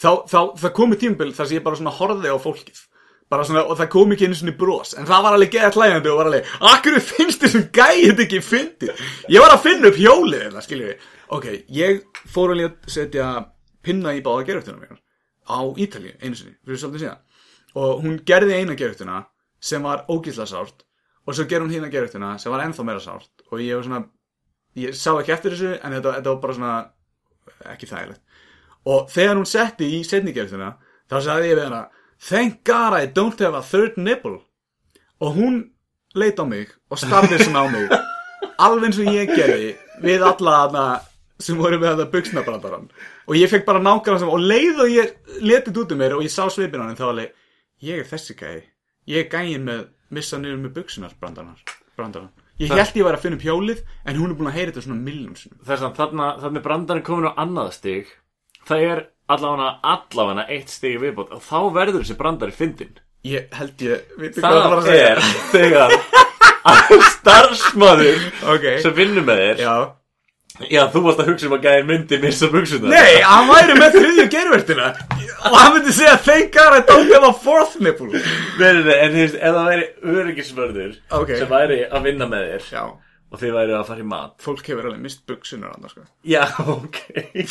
[0.00, 2.84] þá, þá það komi tímabil þar sem ég bara svona horfði á fólkið.
[3.26, 6.10] Bara svona, og það kom ekki einu svona bros en það var alveg geðað hlægandi
[6.12, 9.00] og var alveg akkur finnst þessum gæið ekki fyndið?
[9.34, 13.30] Ég var að finna upp hjólið þetta skiljið við ok, ég fór alveg að setja
[13.86, 15.00] pinna í báða gerðutina mér
[15.46, 17.24] á Ítalíu einu sinni, fyrir svolítið síðan.
[17.76, 19.18] Og hún gerði eina gerðutina
[19.60, 20.84] sem var ógísla sárt
[21.26, 24.02] og svo gerði hún hína gerðutina sem var ennþá meira sárt og ég var svona
[24.76, 26.74] ég sá ekki eftir þessu en þetta, þetta var bara svona
[27.72, 28.22] ekki þægilegt.
[28.86, 30.74] Og þegar hún setti í setni gerðutina
[31.10, 31.82] þá sagði ég við hana
[32.28, 34.38] thank god I don't have a third nipple.
[35.20, 35.58] Og hún
[36.14, 37.90] leit á mig og starði svona á mig
[38.66, 40.86] alveg eins og ég gerði við alla hana
[41.42, 42.86] sem voru með þetta buksnabrandarann
[43.26, 46.24] og ég fekk bara nákvæmlega sem og leið og ég letið út um mér og
[46.24, 47.34] ég sá svipin á hann þá alveg,
[47.84, 48.62] ég er þessi gæi
[49.10, 51.56] ég er gæin með missa niður með buksunar brandarann,
[51.98, 52.30] brandarann.
[52.62, 54.84] ég held ég var að finna upp hjólið en hún er búin að heyra þetta
[54.86, 55.34] svona miljón
[55.66, 58.06] Þess að þarna, þarna brandarinn komin á annað stig.
[58.66, 61.32] Það er allavega allavega eitt stig viðbót.
[61.34, 62.94] Og þá verður þessi brandari fyndin
[63.26, 65.08] ég held ég, veitu hvað það var að Það segja.
[65.10, 65.94] er þegar
[66.66, 69.74] að starfsmaður ok, sem vinnur með þér já
[70.72, 73.96] Já, þú varst að hugsa um að gæðin myndi missa buksunar Nei, hann væri með
[73.98, 74.86] þriðju gervertina
[75.50, 78.08] og hann myndi segja thank god I don't have a fourth nipple.
[78.08, 81.34] Nei, nei, nei, en þú veist, ef það væri öryggisvörður Ok.
[81.42, 84.34] sem væri að vinna með þér Já, og þið væri að fara í mat.
[84.46, 86.06] Fólk hefur alveg mist buksunar annars sko.
[86.24, 86.44] Já,
[86.76, 87.00] ok.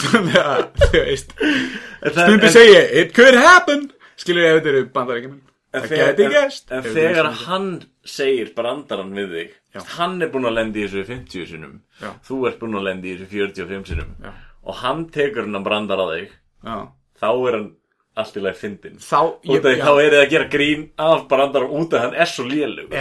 [0.02, 1.36] Þannig að, þú veist.
[1.46, 3.92] En Stundu en- ég, it could happen.
[4.18, 5.42] Skilur ég ef þetta eru bandarækjumenn
[5.76, 7.66] En en, gæst en þegar hann
[8.08, 9.82] segir brandarann við þig Já.
[9.98, 12.12] Hann er búinn að lenda í þessu 50 sinum Já.
[12.24, 14.32] Þú ert búinn að lenda í þessu 45 sinum Já.
[14.66, 16.38] Og hann tekur hann að brandar á þig.
[16.66, 16.78] Já,
[17.20, 17.68] Þá er hann
[18.16, 21.96] allt í lagi fyndin þá því þá er þið að gera grín af brandarann út
[21.98, 22.94] af hann er svo lélug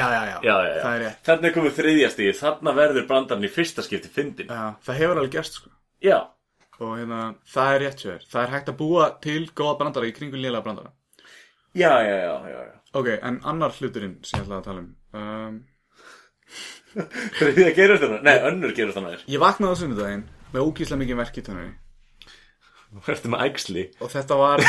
[1.29, 5.37] Þannig er komið þriðja stíð Þarna verður brandarann í fyrsta skipti fyndin það hefur alveg
[5.37, 5.71] gerst sko.
[6.83, 10.15] Og hérna, það er rétt sér það er hægt að búa til góða brandara í
[10.17, 10.91] kringum lélega brandara.
[11.75, 12.75] Já, já, já, já, já.
[12.99, 15.61] ok, en annar hluturinn sem ég ætlaði að tala um um,
[16.95, 18.23] Að gerast þannig?
[18.27, 19.25] Nei, önnur gerast þannig.
[19.35, 21.75] ég vaknaði á sunnudaginn með ógíslega mikið verk í tönninni
[22.95, 23.83] Þú ertu með ægsli.
[24.05, 24.63] og þetta var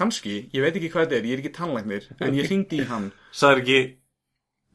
[0.00, 2.86] kannski, ég veit ekki hvað þetta er, ég er ekki tannlæknir en ég hringdi í
[2.88, 3.80] hann Sæður ekki,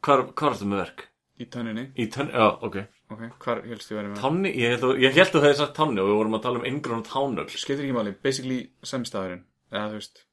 [0.05, 1.07] hvar, hvar ertu með verk?
[1.41, 2.77] í tönninni Í tönn, já, ok.
[3.13, 5.57] ok, hvar helst ég verið með Tanni, ég held að, ég held að þú hefði
[5.63, 7.57] sagt tanni og við vorum að tala um ingrón og tánögl.
[7.57, 10.23] skiptir ekki máli, basically semstæðurinn eða þú veist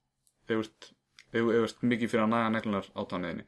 [0.49, 0.89] þau veist,
[1.33, 3.45] þau veist mikið fyrir að naga neglunar á tanniðinni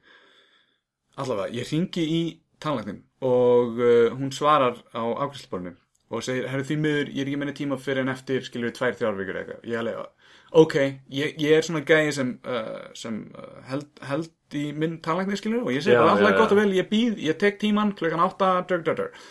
[1.17, 2.21] allavega, ég ringi í
[2.63, 5.75] tannlæknin og uh, hún svarar á ákvæmstborinu
[6.11, 8.77] og segir, herru því miður, ég er ekki meina tíma fyrir en eftir skilur við
[8.79, 10.29] tvær, þrjár vikur eitthvað ég alveg,
[10.63, 10.77] ok,
[11.19, 15.67] ég, ég er svona gæði sem, uh, sem uh, held, held í minn tannlækni skilur
[15.67, 16.39] og ég segi Já, bara já, alltaf já.
[16.39, 19.27] gott og vel, ég býð, ég tek tíman klukkan átta, dörg, dörg, dörg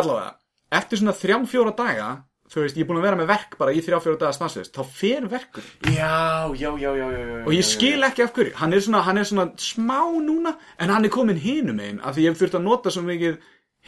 [0.00, 0.34] allavega,
[0.80, 2.10] eftir svona þrjá, fjóra daga
[2.50, 4.74] þú veist, ég er búin að vera með verk bara í þrjá, fjóra daga stansist,
[4.74, 8.74] þá fer verkur Já, já, já, já, já, og ég skil ekki af hverju, hann
[8.74, 12.26] er svona, hann er svona smá núna, en hann er komin hinum einn, af því
[12.26, 13.38] ég hef þurft að nota svo mikið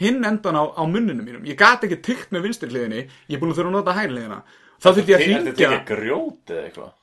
[0.01, 1.43] hinn endan á, á munninu mínum.
[1.45, 4.15] Ég gat ekki tykt með vinstri hliðinni ég er búin að þurfa að nota hægri
[4.15, 4.39] hliðina.
[4.81, 5.67] Þá þurfti ég að Þetta er hringja.
[5.75, 6.93] ekki grjót eða eitthvað.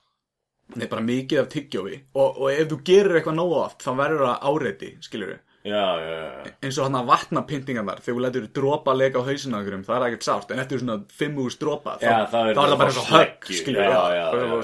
[0.71, 4.27] Nei, bara mikið af tyggjói og, og ef þú gerir eitthvað nógu oft þá verður
[4.27, 5.33] það áreiti, skilur
[5.65, 10.07] eins og hann að vatna pyntingarnar þegar þú letur dropa leka á hausinu það er
[10.09, 13.51] ekkert sárt, en eftir svona fimm úr dropa þá, er það bara og högg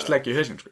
[0.06, 0.70] sleggju í hausinu sko.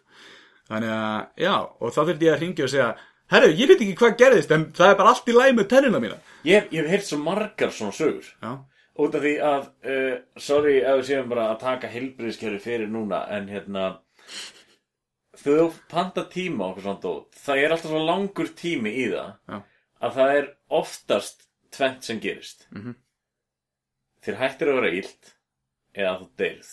[0.71, 2.89] þannig að, já, og þá þurfti ég að ringja og segja
[3.35, 6.01] herru, ég veit ekki hvað gerðist en það er bara allt í læg með tennina
[6.01, 8.25] mína Ég hef, heyrt svo margar svona sögur.
[8.41, 8.53] já,
[8.95, 13.25] Út af því að, uh, sorry ef við séum bara að taka heilbriðskerfi fyrir núna,
[13.35, 13.87] en hérna,
[15.41, 19.59] þú panta tíma okkur svona dót, það er alltaf svo langur tími í það, Já.
[20.05, 20.49] Að það er
[20.81, 22.67] oftast tvent sem gerist.
[22.75, 22.95] Mhm.
[24.25, 25.35] Þér hættir að vera illt,
[25.95, 26.73] eða þú deyrð.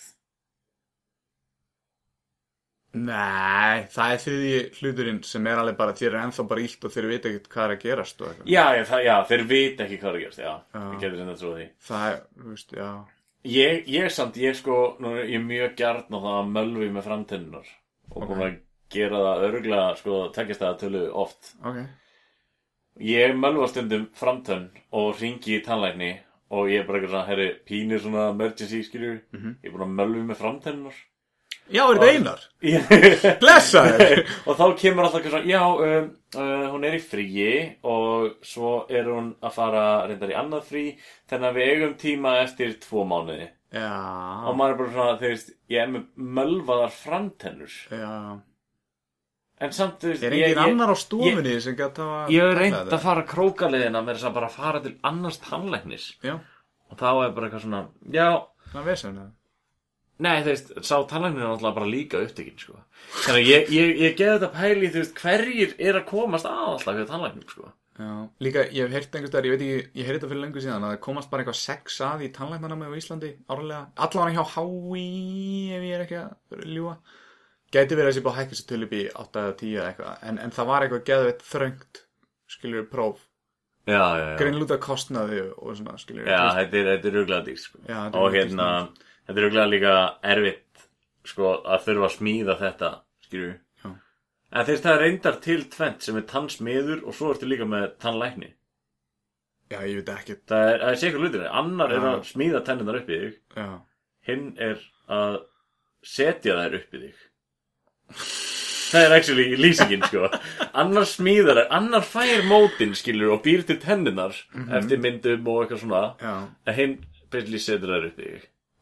[2.92, 6.92] nei, það er þriði hluturinn sem er alveg bara þér er ennþá bara illt og
[6.92, 9.84] þeir veit ekkert hvað er að gerast og eitthvað Já, já, það, já, þeir veit
[9.86, 11.68] ekki hvað er að gerast, já, ég getur sem þetta trúið því.
[11.88, 12.90] það er, þú veist, já
[13.52, 17.08] Ég, ég samt, ég sko, nú, er ég mjög gjarn á það að mölvi með
[17.08, 17.72] framtennunar
[18.12, 18.60] og búin að
[18.92, 21.54] gera það örgulega, sko, tekjast það tölu oft.
[21.64, 21.80] ok,
[23.02, 26.12] Ég mölva stundum framtönn og ringi í tannlækni
[26.52, 29.56] og ég er bara eitthvað svona, herri, pínir svona emergency, skilju, Mhm.
[29.64, 30.94] ég er búin að mölvi með framtennunar.
[31.72, 32.42] já, er þetta einar
[33.40, 37.76] blessa þér og þá kemur alltaf eitthvað svona, já, um, uh, hún er í fríi
[37.84, 40.84] og svo er hún að fara reyndar í annað frí,
[41.32, 43.48] þannig að við eigum tíma eftir tvo mánuði.
[43.72, 43.88] já,
[44.50, 48.42] og maður er bara svona, veist, ég er með mölvaðar framtennur já
[49.62, 52.48] en samt, þú veist, Er ég, engin ég, annar á stofunni sem gæti að ég
[52.48, 56.08] hef reynd að fara krókaliðina með þess að bara fara til annars tannlæknis.
[56.26, 56.40] Já,
[56.90, 57.84] og þá er bara eitthvað svona,
[58.16, 58.28] já,
[58.74, 59.22] það veist það
[60.22, 62.80] nei, þú veist, sá tannlæknin er náttúrulega bara líka upptekinn, sko.
[63.26, 66.66] Þannig að ég, ég, ég geði þetta pæli, þú veist, hverjir er að komast að
[66.68, 67.72] alltaf við tannlæknin, sko.
[68.02, 70.64] Já, líka ég hef heyrt einhvers staðar, ég veit ekki, ég heyrði þetta fyrir lengur
[70.64, 74.54] síðan að það komast bara eitthvað sex að í tannlæknarnámi á Íslandi árlega, allavega hjá
[74.56, 75.04] HÍ
[75.76, 76.96] ef ég er ekki að ljúa
[77.72, 79.90] gæti verið að sé búið að hækka þessi tölu upp í 8 eða 10 eða
[79.92, 82.02] eitthvað, en, en það var eitthvað geðveitt þröngt,
[82.52, 83.22] skiljur próf.
[83.90, 87.58] Já, já, já, greinlúta kostnaði og svona, skiljur já þetta er, þetta er ruglega dýr,
[87.58, 87.80] sko.
[87.88, 88.68] Já, þetta er og mjög hérna,
[89.26, 89.96] þetta er ruglega líka
[90.36, 90.86] erfitt,
[91.32, 92.92] sko, að þurfa að smíða þetta,
[93.26, 93.90] skilju Já.
[94.52, 98.52] En þeir það reyndar til tvent sem er tannsmiður og svo ertu líka með tannlækni.
[99.72, 100.36] Já, ég veit ekki.
[100.52, 101.16] Það er, það er sér
[106.36, 107.22] hlutir.
[108.92, 110.28] Það er actually lýsingin, sko.
[110.76, 114.36] Annar smíðar, annar fær mótin, skilur, og býr til tenninar
[114.76, 116.02] eftir myndum og eitthvað svona.
[116.20, 116.34] já,
[116.68, 116.98] En hinn
[117.32, 118.32] basically setur þær upp í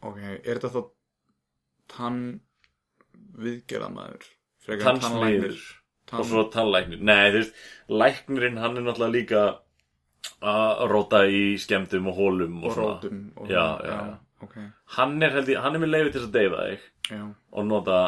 [0.01, 0.81] ok Er þetta þá
[1.87, 2.39] tann
[4.67, 5.59] en Tannsmiður.
[6.09, 6.99] Tann- Og svo tannlæknir.
[7.05, 7.53] Nei, þú veist,
[7.89, 9.41] læknirinn, hann er náttúrulega líka
[10.41, 12.95] að róta í skemmtum og hólum og, og svona.
[12.97, 14.17] rótum og, Já, já, já.
[14.41, 14.55] ok,
[14.97, 16.79] Hann er, held ég, hann er með leiði til þess að deyfa þig
[17.53, 17.99] og nota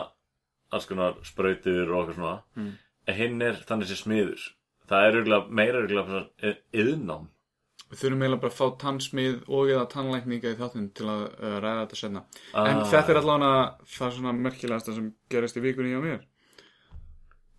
[0.72, 2.38] alls konar sprautur og eitthvað svona.
[2.56, 2.72] Mm.
[3.08, 4.48] En hinn er þannig sem smiður.
[4.92, 7.30] Það er örugglega, meira örugglega yðnám.
[7.92, 11.56] við þurfum eiginlega bara að fá tannsmið og eða tannlækninga í þáttinn til að uh,
[11.60, 12.22] ræða þetta senna
[12.56, 12.86] en Ah.
[12.88, 13.56] þetta er allavega
[13.98, 16.22] það svona merkilegasta sem gerist í vikunni hjá mér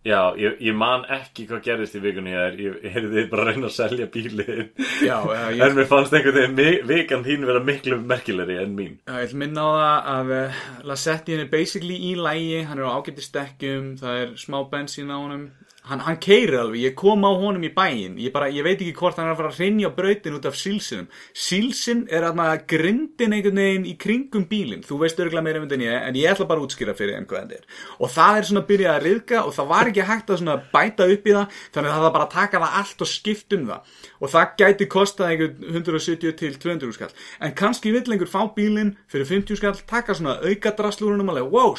[0.03, 3.69] Já, ég, ég man ekki hvað gerðist í vikunni ég ég, heyrði bara að reyna
[3.69, 4.65] að selja bílinn.
[4.99, 8.73] já, eða, ég, En mér fannst einhvern veginn mi- vikan þín vera miklu merkilegri en
[8.75, 8.97] mín.
[9.07, 10.61] Já, ég vil minna á það að uh,
[10.91, 15.17] Lassetti er basically í lægi, hann er á ágæti stekkjum, það er smá bensín á
[15.23, 15.47] honum
[15.89, 18.93] hann, hann keirir alveg, ég kom á honum í bæinn ég, bara, ég veit ekki
[18.95, 21.09] hvort hann er að fara að rinja brautin út af sílsinum.
[21.35, 25.83] Sílsin er að grindin einhvern veginn í kringum bílinn, þú veist örgulega meira um en
[25.83, 27.67] ég en ég ætla bara að útskýra fyrir þeim hvað þetta er.
[27.99, 31.09] Og það er svona að byrja að riðka og það var ekki hægt að bæta
[31.13, 33.67] upp í það þannig að það var bara að taka það allt og skipt um
[33.71, 33.93] það.
[34.23, 37.11] Og það gæti kostað einhvern 170 til 200 skall.
[37.43, 41.75] En kannski vill einhver fá bílinn fyrir 50 skall taka svona auka drastlúrunum alveg, wow,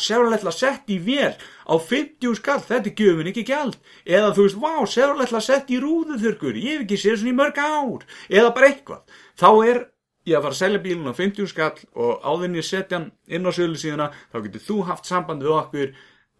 [1.65, 3.81] á 50 skall, þetta er gjöfin ekki gjald.
[4.05, 7.61] Eða þú veist, vá, sérlega sett í rúðuþurkur, ég hef ekki séð svona í mörg
[7.61, 8.07] ár.
[8.29, 9.85] Eða bara eitthvað, þá er
[10.25, 13.49] ég að fara að selja bílun á 50 skall og áðurinn ég setja hann inn
[13.49, 15.91] á sölu síðana þá getur þú haft samband við okkur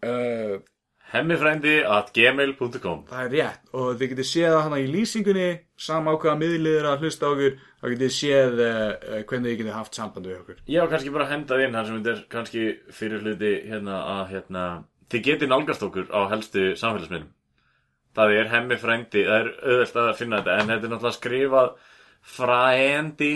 [0.05, 0.55] uh,
[1.13, 3.61] hemmifrændi at gmail.com það er rétt.
[3.77, 5.47] Og þið getur séð það hana í lýsingunni
[5.87, 9.61] sama á hvaða miðliður að hlusta okkur þá getur þið séð uh, uh, hvernig þið
[9.61, 10.59] getur haft samband við okkur.
[10.73, 12.67] Ég á kannski bara að henda inn þar sem þetta er kannski
[13.01, 14.65] fyrir hluti hérna að hérna
[15.11, 17.31] þið getið nálgast okkur á helstu samfélagsmiðlum
[18.15, 21.69] það er hemmifrændi það er auðvelt að finna þetta en þetta er náttúrulega skrifað
[22.35, 23.33] frændi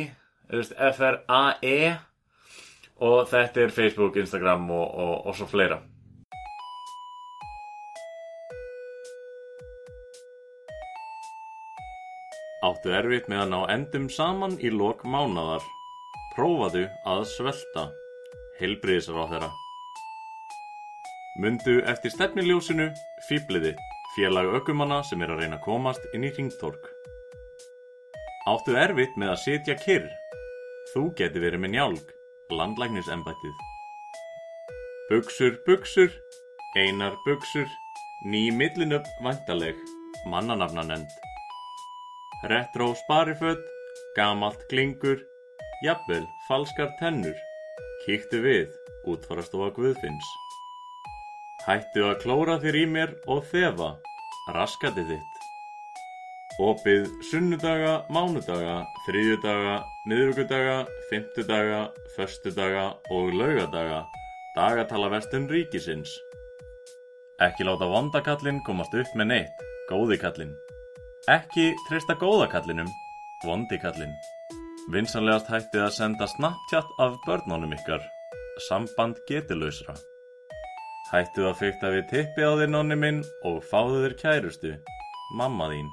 [0.49, 1.79] F-R-A-E
[3.05, 5.79] og þetta er Facebook, Instagram og, og, og svo fleira
[12.60, 15.63] Áttu erfitt með að ná endum saman í lok mánadar.
[16.36, 17.86] Prófaðu að svelta.
[18.60, 19.51] Heilbriðisar á þeirra.
[21.39, 22.89] Mundu eftir stefniljósinu
[23.30, 23.69] Fýbliði,
[24.12, 26.89] félag ökumanna sem er að reyna að komast inn í ringtork.
[28.52, 30.10] Áttu erfitt með að sitja kyrr.
[30.91, 32.12] Þú geti verið með njálg,
[32.52, 33.62] landlægnisembættið.
[35.08, 36.12] Bugsur, bugsur,
[36.75, 37.71] einar bugsur,
[38.28, 39.80] ný millinöpp vantaleg,
[40.28, 41.08] mannanafnanend.
[42.52, 43.63] Retro sparifödd,
[44.19, 45.23] gamalt klingur,
[45.88, 47.39] jafnvel falskar tennur.
[48.04, 48.75] Kíktu við,
[49.08, 50.36] útfarastofa Guðfinns.
[51.69, 53.91] Hættu að klóra þér í mér og þefa,
[54.55, 55.36] raskati þitt.
[56.65, 59.75] Opið sunnudaga, mánudaga, þriðjudaga,
[60.10, 60.79] miðvíkudaga,
[61.12, 61.84] fymtudaga,
[62.15, 64.01] föstudaga og laugadaga.
[64.58, 66.10] Dagatala vestun ríkisins.
[67.45, 70.58] Ekki láta vondakallin komast upp með neitt, góðikallin.
[71.29, 72.89] Ekki treysta góðakallinum,
[73.45, 74.17] vondikallin.
[74.89, 78.01] Vinsanlegast hættið að senda Snapchat af börnunum ykkar.
[78.65, 79.93] Samband getilausra.
[81.09, 84.73] Hættið að fykta við tippi á þér nonni minn og fáðu þér kærustu,
[85.39, 85.87] mamma þín.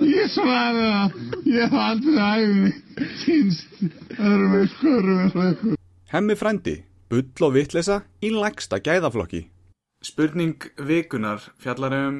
[0.00, 1.18] Ég svaraði það.
[1.48, 2.72] Ég hef aldrei æfni
[3.20, 3.84] kynst
[4.16, 5.76] öðrum með skörum en sveikur.
[6.08, 6.76] Hemmi frændi,
[7.12, 9.44] bull og vitleysa í lægsta gæðaflokki.
[10.08, 12.18] Spurning vikunar fjallar um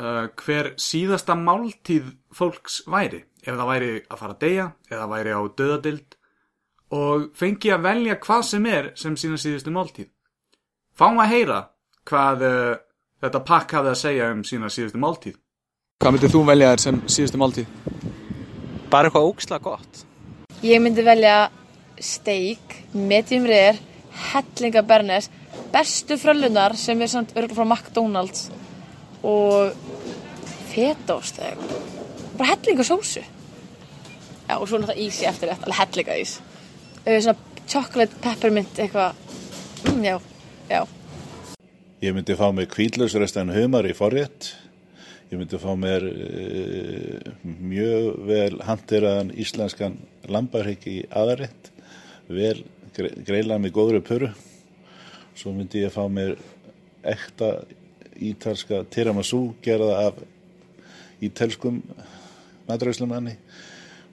[0.00, 3.24] uh, hver síðasta máltíð fólks væri.
[3.44, 6.16] Ef það væri að fara að deyja, eða væri á döðadild
[6.90, 10.08] og fengi að velja hvað sem er sem sína síðustu máltíð.
[10.96, 11.60] Fáum að heyra
[12.08, 12.74] hvað uh,
[13.22, 15.38] þetta pakk hafði að segja um sína síðustu máltíð.
[16.00, 17.74] Hvað myndir þú velja þér sem síðustu máltíð?
[18.90, 20.04] Bara eitthvað ókslega gott.
[20.64, 21.36] Ég myndi velja
[22.00, 23.78] steik, medium rare,
[24.32, 25.28] hellinga bernes,
[25.72, 28.48] bestu frölunar sem er samt örgulega frá McDonalds
[29.26, 29.74] og
[30.70, 32.00] fetaost eða eitthvað.
[32.38, 33.22] Bara hellinga sósu.
[34.48, 36.38] Já, og svo náttúrulega ísi eftir þetta, alveg hellinga ís.
[37.04, 37.36] Svona
[37.70, 39.14] chocolate peppermint eitthvað.
[39.90, 40.16] Mm, já,
[40.70, 40.80] já.
[42.00, 44.54] Ég myndi fá mig kvíðlausrestan humar í forrétt.
[45.30, 51.70] Ég myndi fá mér uh, mjög vel handiraðan íslenskan lambarhyggi í aðarrétt.
[52.30, 52.64] Vel
[52.96, 54.32] gre greilað með góðri pöru.
[55.38, 56.34] Svo myndi ég fá mér
[57.06, 57.60] ekta
[58.20, 60.20] ítalska tiramisu gerða af
[61.20, 61.82] ítelskum
[62.68, 63.36] matræslumanni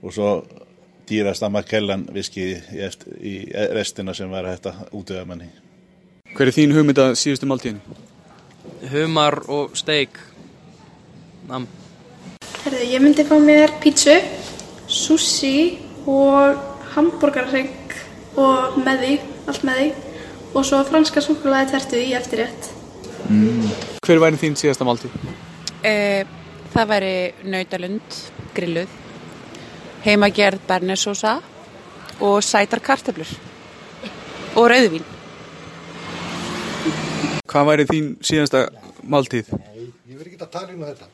[0.01, 0.31] og svo
[1.07, 3.35] dýrast að makellan viski í, eftir, í
[3.75, 5.47] restina sem var þetta útöða manni.
[6.35, 7.79] Hver er þín hugmynda síðustu máltíðin?
[8.91, 10.19] Humar og steik.
[11.47, 11.67] Nam.
[12.65, 14.17] Herðu, ég myndi fá mér pítsu,
[14.91, 16.59] sushi og
[16.95, 17.95] hambúrgarrygg
[18.37, 19.13] og með því,
[19.47, 19.87] allt með því
[20.57, 22.76] og svo franska súkulæði tertu í eftirrétt.
[23.27, 25.11] Hver væri þín síðasta máltíð?
[25.83, 26.23] Eh,
[26.71, 27.11] það væri
[27.51, 28.15] nautalund,
[28.55, 28.93] grilluð,
[30.05, 31.33] heimagerð bernesósa
[32.23, 33.27] og sætar kartöflur
[34.56, 35.04] og rauðvín.
[37.52, 38.63] Hvað væri þín síðasta
[39.04, 39.52] máltíð?
[40.08, 41.12] Ég verð ekki að tala á þetta.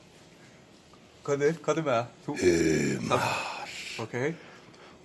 [1.23, 2.07] Hvernig, hvað er með það?
[2.25, 2.37] Þú?
[2.43, 3.27] Humar,
[4.03, 4.15] Ok,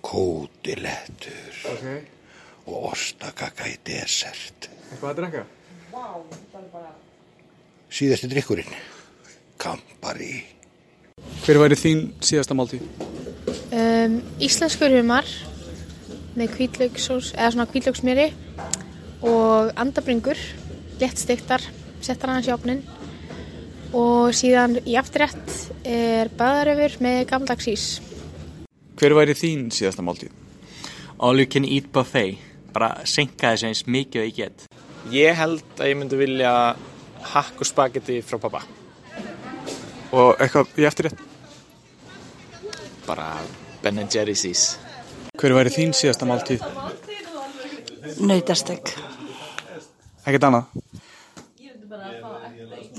[0.01, 1.85] kótilettur ok.
[2.69, 4.69] og ostakaka í desert.
[4.91, 5.43] Eitthvað að drekka?
[7.89, 8.69] Síðasti drikkurinn,
[9.59, 10.43] kampari.
[11.43, 12.83] Hver væri þín síðasta máltíð?
[13.73, 15.27] Um, íslenskur humar
[16.37, 18.29] með kvítlaugsós, eða svona kvítlaugsmjöri
[19.25, 20.39] og andabringur,
[21.01, 21.65] léttstiktar,
[22.05, 22.83] settar aðeins í opnin
[23.97, 25.55] og síðan í afturrætt
[25.87, 27.87] er baðaröfur með gamdags ís.
[28.99, 30.31] Hver væri þín síðasta máltíð?
[31.19, 32.37] All you can eat buffet
[32.73, 34.78] bara senka þessu eins mikið og ég get
[35.09, 36.53] Ég held að ég myndi vilja
[37.33, 38.61] hakk og spagetti frá pappa
[40.13, 41.25] Og eitthvað í eftirrétt?
[43.09, 43.39] bara
[43.83, 44.63] Ben Jerry's ís
[45.39, 46.65] Hver væri þín síðasta máltíð?
[48.19, 48.91] Nautastek.
[50.27, 50.65] Ekkert annað?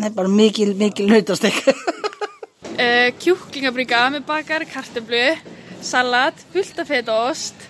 [0.00, 1.58] Nei, bara mikil, mikil nautastek.
[1.68, 5.20] uh, kjúklingabringa með bakar, kartöflu,
[5.84, 7.68] salat, fullt af fetaost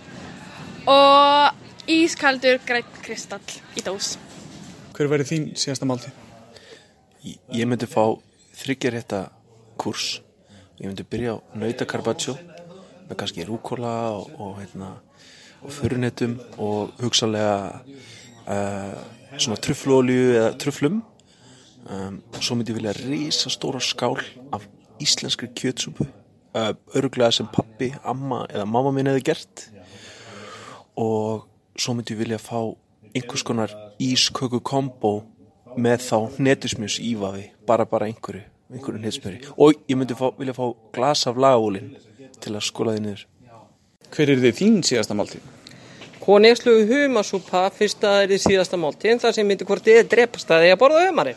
[0.86, 4.14] og ískaldur grænt kristall í dós.
[5.00, 6.16] Hver væri þín síðasta máltíð?
[7.56, 8.02] Ég myndi fá
[8.60, 9.20] þryggjarétta
[9.80, 10.18] kurs.
[10.76, 12.34] Ég myndi byrja á nautakarpaccio
[13.06, 14.90] með kannski rúkola og, og, hérna,
[15.64, 17.54] og förunetum og hugsalega
[18.44, 19.00] uh,
[19.38, 21.00] svona trufflólju eða trufflum.
[21.88, 24.20] Um, svo myndi ég vilja rísa stóra skál
[24.52, 24.68] af
[25.00, 26.10] íslenskri kjötsúpu.
[26.52, 29.66] Uh, öruglega sem pappi, amma eða mamma minn hefði gert.
[31.00, 31.48] Og
[31.80, 32.60] svo myndi ég vilja fá
[33.14, 35.14] einhvers konar ísköku kombo
[35.78, 38.42] með þá netusmjörs ívafi, bara bara einhverju,
[38.72, 39.40] einhverju netusmjöri.
[39.56, 41.94] Og ég myndi fá, vilja fá glas af lagavólin
[42.40, 43.24] til að skóla því niður.
[44.10, 45.42] Hver er þið þín síðasta máltíð?
[46.20, 50.08] Konegslugu humasúpa fyrst að það er í síðasta máltíðin þar sem myndi hvort þið er
[50.14, 51.36] drepast að því að borða humari.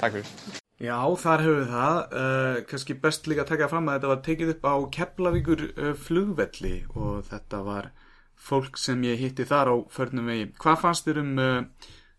[0.00, 0.60] Takk fyrir.
[0.82, 1.98] Já, þar höfum við það.
[2.20, 5.92] Uh, kannski best líka að taka fram að þetta var tekið upp á Keflavíkur uh,
[6.06, 7.90] flugvelli og þetta var
[8.36, 10.46] fólk sem ég hitti þar á förnum vegi.
[10.60, 11.64] Hvað fannst þér um uh,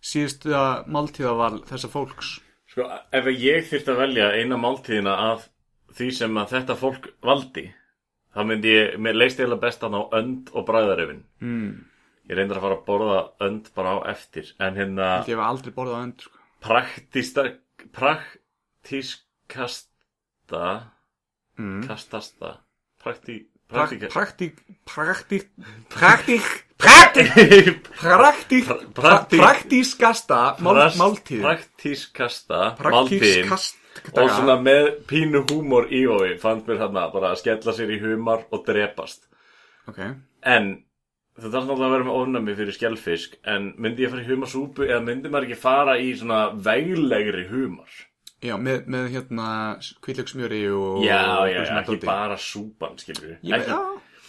[0.05, 0.49] síðustu
[0.91, 2.27] máltíðaval þessa fólks?
[2.71, 2.83] Sko,
[3.15, 5.39] ef ég þyrfti að velja eina máltíðina af
[5.95, 7.65] því sem að þetta fólk valdi,
[8.35, 11.21] þá myndi ég, mér leist eiginlega bestan á önd og bræðarefin.
[11.39, 11.71] Mm.
[12.25, 15.05] Ég reyndar að fara að borða önd bara á eftir, en hérna...
[15.23, 16.37] Ég hef aldrei borðað önd, sko.
[16.65, 17.41] Praktista,
[17.95, 20.65] praktískasta,
[21.57, 21.87] Mm.
[21.87, 22.57] kastasta,
[22.99, 23.47] praktí...
[23.65, 25.47] Praktík, praktík,
[25.95, 26.45] praktík,
[26.77, 31.41] praktík, praktík, praktík, praktískasta mál, máltíð.
[31.41, 37.39] Praktískasta Praktískast- máltíðin og svona með pínu húmor í hói fannst mér þarna bara að
[37.41, 39.23] skella sér í humar og drepast.
[39.89, 40.01] Ok.
[40.43, 40.67] En
[41.39, 44.85] það þarf náttúrulega að vera með ofnami fyrir skjálfisk en myndi ég fara í humarsúpu
[44.89, 47.89] eða myndi maður ekki fara í svona veglegri humar?
[48.45, 49.49] Já, með, með hérna
[50.05, 51.03] kvítlöksmjöri og...
[51.05, 53.37] Já, og já, svona ekki bara súpan, skilur við.
[53.51, 53.79] Veit, já,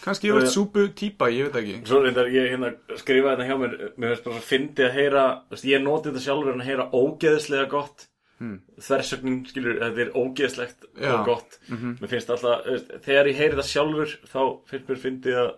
[0.04, 1.78] kannski ég veit súpu típa, ég veit ekki.
[1.90, 5.24] Svo reyndar ég hérna skrifaði þetta hjá mér, mér veist bara að fyndi að heyra,
[5.52, 8.06] veist, ég noti þetta sjálfur en að heyra ógeðslega gott.
[8.36, 8.56] Hmm.
[8.84, 11.12] Þversögnin, skilur, þetta er ógeðslegt Já.
[11.14, 11.58] og gott.
[11.72, 11.94] Mhm.
[12.02, 15.52] Mér finnst alltaf, veist, þegar ég heyri það sjálfur, þá finnst mér fyndi að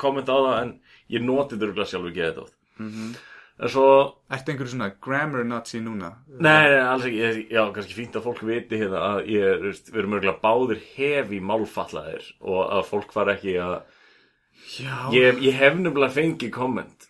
[0.00, 0.70] kommenta á það, en
[1.12, 2.56] ég noti þetta sjálfur geða þetta oft.
[2.80, 3.10] Mhm.
[3.56, 3.88] En svo...
[4.32, 6.10] Ertu einhverju svona grammar nazi núna?
[6.28, 9.92] Nei, nei, alls ekki, já, kannski fínt að fólk viti hérna að ég, er, veist,
[9.92, 13.78] við erum örgulega báðir hefi málfallaðir og að fólk var ekki að
[14.76, 15.08] Já.
[15.14, 17.06] Ég, ég hef nefnilega fengið komment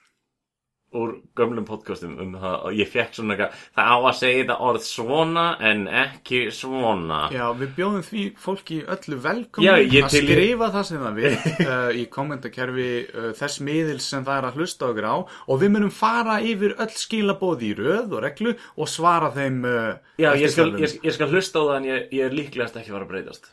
[0.96, 4.56] úr gömlum podcastum um það og ég fekk svona eitthvað það á að segja þetta
[4.68, 7.20] orð svona en ekki svona.
[7.34, 11.20] Já, við bjóðum því fólki öllu Já, velkominn ég að til- skrifa það sem það
[11.20, 11.34] vil
[11.66, 15.74] uh, í kommentakerfi uh, þess miðils sem það er að hlusta okkur á og við
[15.76, 20.50] munum fara yfir öll skilabóð í röð og reglu og svara þeim uh, Já, ég
[20.52, 23.08] skal, ég, ég skal hlusta á það en ég, ég er líklegast ekki að fara
[23.08, 23.52] að breytast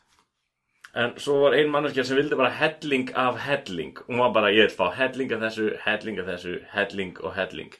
[0.96, 4.68] En svo var ein manneskja sem vildi bara helling af helling Hún var bara, ég
[4.68, 7.74] vil fá helling af þessu, helling af þessu, helling og helling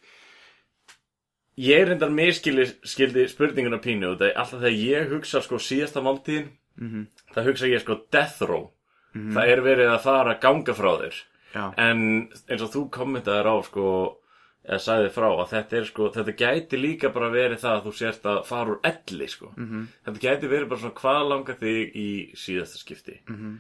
[1.62, 6.02] Ég reyndar miskildi skildi spurninguna pínu og það er alltaf þegar ég hugsa sko síðasta
[6.02, 6.48] máltíðin
[6.82, 7.04] Mhm.
[7.36, 8.72] Það hugsa ég sko death row
[9.14, 9.34] Mhm.
[9.36, 11.14] Það er verið að fara ganga frá þér
[11.54, 11.74] Já.
[11.78, 14.18] En eins og þú kommentaðir á sko
[14.64, 17.94] eða sagði frá að þetta er sko þetta gæti líka bara verið það að þú
[18.00, 19.88] sért að fara úr elli sko Mhm.
[20.06, 23.58] þetta gæti verið bara svona hvað langar þig í síðasta skipti Mhm.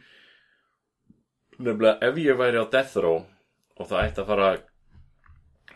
[1.60, 3.26] nefnilega ef ég væri á death row
[3.78, 4.62] og það ætti að fara að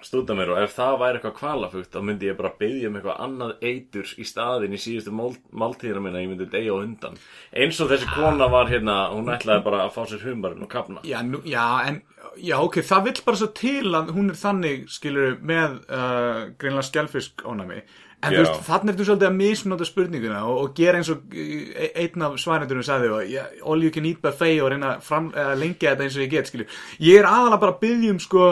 [0.06, 3.22] stúta mér og ef það væri eitthvað kvalafugt þá myndi ég bara byggja um eitthvað
[3.26, 7.18] annað eitur í staðin í síðustu mál, máltíðina minna ég myndi deyja á undan.
[7.54, 11.04] Eins og þessi kona var hérna hún ætlaði bara að fá sér humarinn og kapna
[11.08, 12.02] Já, nú, já, en
[12.38, 16.90] já, ok, það vill bara svo til að hún er þannig, skilur, með uh, greinlega
[16.92, 17.82] skjálfisk ónami
[18.18, 18.40] en Já.
[18.40, 22.24] þú veist, þannig ertu svolítið að misnota spurninguna og, og gera eins og uh, einn
[22.26, 25.92] af svarendurum sagði og ja, all you can eat buffet og reyna að fram, lengja
[25.94, 28.48] þetta eins og ég get, skilur ég er aðalega bara að byggja um, sko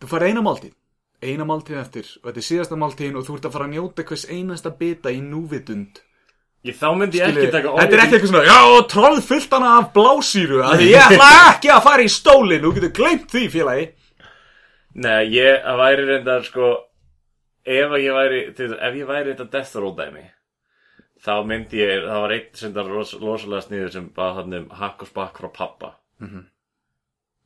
[0.00, 0.74] þú farið eina máltíð.
[1.26, 4.04] Eina máltíð eftir og þetta er síðasta máltíðin og þú ert að fara að njóta
[4.10, 6.02] hvers einasta bita í núvitund.
[6.66, 9.68] Ég, þá myndi ég ekki taka Þetta er ekki eitthvað svona, já, troll fullt hana
[9.78, 13.84] af blásýru að ég ætla ekki að fara í stólinn Þú getur gleymt því, félagi.
[14.96, 16.70] Nei, ég væri reyndar sko
[17.66, 20.24] ef ég væri til, ef ég væri þetta death roll dæmi
[21.26, 24.66] þá myndi ég, það var einn sem það ros, rosalega sniður sem bara hann um
[24.80, 26.46] hakk og spakk frá pappa Mhm.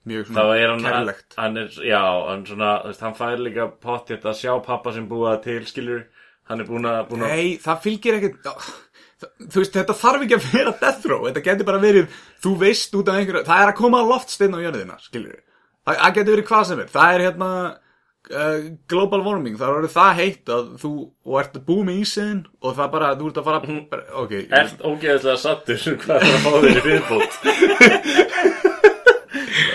[0.09, 4.95] Mjög kærlegt hann er, já, hann svona veist, hann fær líka pottjætt að sjá pappa
[4.97, 6.07] sem búa það til, skilur
[6.49, 8.71] hann er búin að, að Nei, það fylgir ekkert það-
[9.21, 11.27] Þú veist, þetta þarf ekki að vera death row.
[11.27, 12.07] Þetta getur bara verið,
[12.41, 15.35] þú veist út af einhverju Það er að koma loftsteinn á jörðina, skilur
[15.85, 16.89] Það, það getur verið hvað sem er.
[16.95, 17.51] Það er hérna
[18.33, 19.59] uh, global warming.
[19.61, 20.93] Það er það heitt að þú
[21.29, 24.81] og ert búið með ísinn og það bara, þú ert að fara bara, Ok, ert
[24.89, 27.33] ógeðslega sattur hvað er að fá þér í viðbót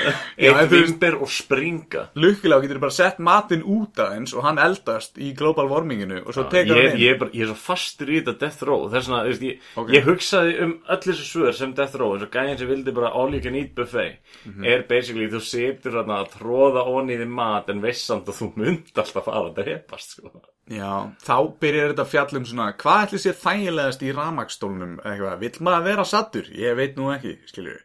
[0.05, 5.31] Veist- vimber og springa Lukkilega getur bara sett matinn út aðeins og hann eldast í
[5.37, 8.11] global warminginu og svo tekur ég, hann ég, inn er bara, ég er svo fastur
[8.11, 9.89] í þetta Death Row þess vegna, þú veist, ég, Ok.
[9.95, 13.13] ég hugsaði um öll þessu svör sem Death Row eins og gæðin sem vildi bara
[13.13, 14.65] all you can eat buffet Mhm.
[14.65, 18.39] er basically, þú setur þarna að tróða onni í þið mat en veist samt að
[18.41, 20.31] þú mynd alltaf að drepast sko.
[20.69, 25.59] Já, þá byrjar þetta fjall um svona hvað ætli sé þægilegast í ramakstólnum eitthvað, vill
[25.61, 26.43] maður vera sattur?
[26.51, 27.81] Ég veit nú ekki, skiljur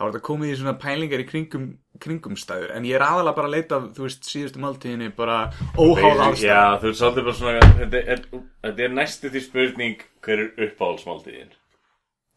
[0.00, 1.64] þá er þetta komið í svona pælingar í kringum
[2.00, 5.34] kringumstæður, en ég er aðalega bara að leita þú veist, síðustu máltíðinni bara
[5.76, 8.22] óháð ástæð Já, þú veist svolítið bara svona þetta er,
[8.64, 11.50] þetta er næstu því spurning hver er uppáhaldsmáltíðin?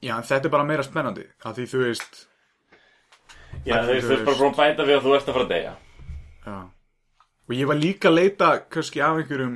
[0.03, 2.20] Já, en þetta er bara meira spennandi af því þú veist
[3.64, 5.53] Já, þú veist, þú veist bara að bæta við að þú ert að fara að
[5.53, 5.74] deyja.
[6.43, 6.57] Já.
[7.47, 9.55] Og ég var líka að leita kannski af einhverjum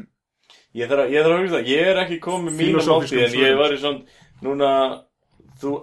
[0.77, 3.59] Ég þarf að, ég þarf að hugsa, ég er ekki komið Fílósófískum máltíð en ég
[3.59, 4.71] var í svona, núna
[5.59, 5.73] þú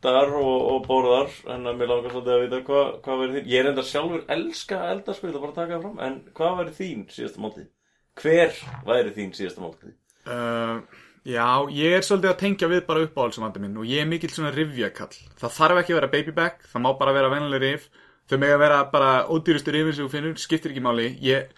[0.00, 3.50] eldar og, og borðar en að mér langar svolítið að vita hvað hva verið þín
[3.50, 6.16] ég er enda sjálfur elska að elda ég ætla bara að taka það fram en
[6.38, 7.68] hvað væri þín síðasta máltíð?
[8.20, 8.54] Hver
[8.88, 9.94] væri þín síðasta máltíð?
[10.24, 14.32] Uh, já, ég er svolítið að tengja við bara uppáhaldsumandi minn og ég er mikill
[14.32, 15.12] svona rifjakall.
[15.40, 17.90] Það þarf ekki að vera baby back, það má bara vera vennileg rif.
[18.30, 21.08] Þau með að vera bara ódýrustu rifin sem þú finnur, skiptir ekki máli.
[21.24, 21.50] Ég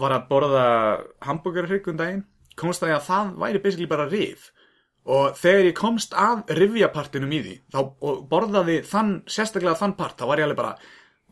[0.00, 0.64] var að borða
[1.26, 2.22] hambúrgarhrygg um daginn,
[2.56, 4.48] komst að að það væri basically bara rif.
[5.10, 10.16] Og þegar ég komst að rifjapartinum í því þá, og borðaði þann, sérstaklega þann part,
[10.20, 10.74] þá var ég alveg bara,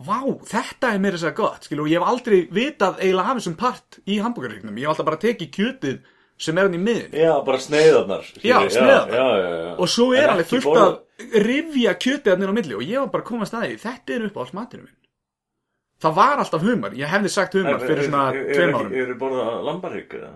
[0.08, 0.18] vá,
[0.50, 3.56] þetta er meira þess að gott, skilu, og ég hef aldrei vitað eiginlega af þessum
[3.60, 4.78] part í hambúrgarhryggnum.
[4.80, 5.98] Ég hef alltaf bara tekið kjötið
[6.38, 7.14] sem er hann í miðin.
[7.18, 9.78] Já, bara sneiðarnar Já, skilur, sneiðarnar.
[9.78, 13.10] Og svo er alveg fullt borða- að rifja kjötið hann á milli og ég var
[13.14, 14.94] bara að koma að staði, þetta er upp á alls matinu minn.
[15.98, 18.92] Það var alltaf humar, ég hefði sagt humar fyrir svona tveim árum.
[18.94, 20.30] Eru borðað lambarhygg eða?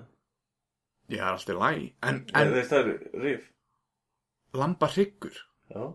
[1.12, 2.94] Ég er alltaf læg, en, En það eru
[3.26, 3.48] rif
[4.54, 5.36] lamba hryggur.
[5.72, 5.90] Já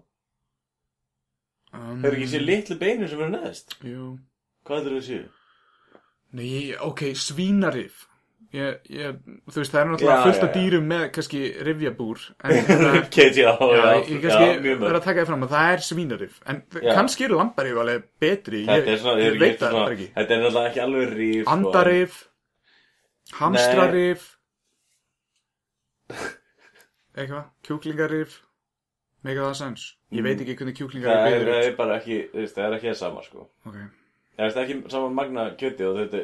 [1.77, 3.73] Um, Hefur ekki séð litlu beinu sem eru neðst?
[3.83, 4.05] Jú.
[4.65, 5.25] Hvað er það að séu?
[6.39, 8.05] Nei, ok, svínarif.
[8.55, 9.17] Ég, ég,
[9.51, 10.55] þú veist, það er náttúrulega Já, fullt já, af já.
[10.61, 12.23] dýrum með kannski rifjabúr.
[12.47, 14.85] en hérna- Rifcage, já, já, Ég já, kannski mjög mörg.
[14.87, 16.39] verð að taka það fram að það er svínarif.
[16.47, 16.93] En Já.
[16.95, 18.63] kannski eru lambarif alveg betri.
[18.71, 20.09] Þetta er ég, svona, ég er veit ekki það svona, bara ekki.
[20.15, 21.51] þetta er náttúrulega ekki alveg ríf sko.
[21.57, 22.17] Andarif,
[23.43, 24.36] hamstrarif,
[27.17, 28.41] eitthvað, kjúklingarif,
[29.25, 29.87] make það sens.
[30.15, 33.23] Ég veit ekki hvernig kjúklingarif Það er, er bara ekki, það er ekki það sama
[33.25, 33.47] sko.
[33.67, 33.79] Ok.
[34.37, 36.19] Það er ekki sama magna kjöti og þetta,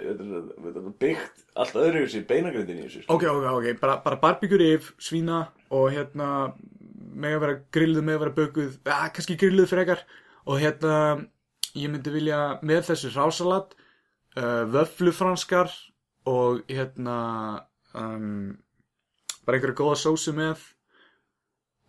[0.69, 3.15] er byggt allt öðru í beinagrindin í þessu sko.
[3.15, 6.27] Ok, ok, ok, bara, bara barbíkurif, svína og hérna
[7.13, 10.03] með að vera grilluð, með að vera bökuð, að, kannski grilluð frekar.
[10.45, 10.93] Og hérna
[11.73, 13.73] ég myndi vilja með þessu rásalat,
[14.37, 15.73] uh, vöflufranskar
[16.29, 17.17] og hérna
[17.97, 18.53] um,
[19.45, 20.63] bara einhverja góða sósu með,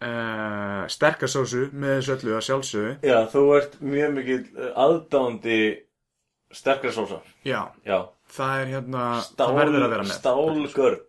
[0.05, 2.95] uh, sterkar sósu með þessu öllu að sjálfsögðu.
[3.07, 4.41] Já, þú ert mjög mikil
[4.75, 5.61] aðdándi
[6.55, 7.73] sterkra sósa Já.
[7.87, 7.99] Já
[8.35, 10.17] Það er hérna, Stál, það verður að vera með.
[10.19, 11.01] Stálgörn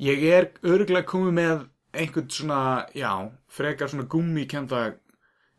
[0.00, 1.56] Ég er örgulega komið með
[1.92, 2.60] einhvern svona,
[2.96, 3.10] já,
[3.52, 4.78] frekar svona gummikenda,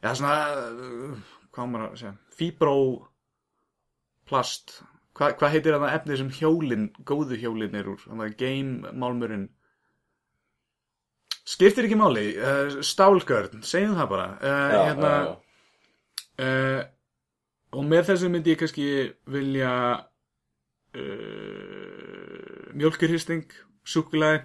[0.01, 0.35] já, svona,
[1.53, 3.05] hvað maður að segja, fibroplast,
[5.11, 9.49] Hva, hvað heitir það efnið sem hjólin, góðu hjólin er úr, þannig að game málmurinn,
[11.47, 15.11] skiptir ekki máli, uh, stálgörn, segjum það bara, uh, Já, hérna.
[16.41, 16.81] Uh,
[17.77, 18.87] og með þessu myndi ég kannski
[19.31, 19.73] vilja
[22.75, 23.45] mjölkurhisting,
[23.87, 24.41] súkulæði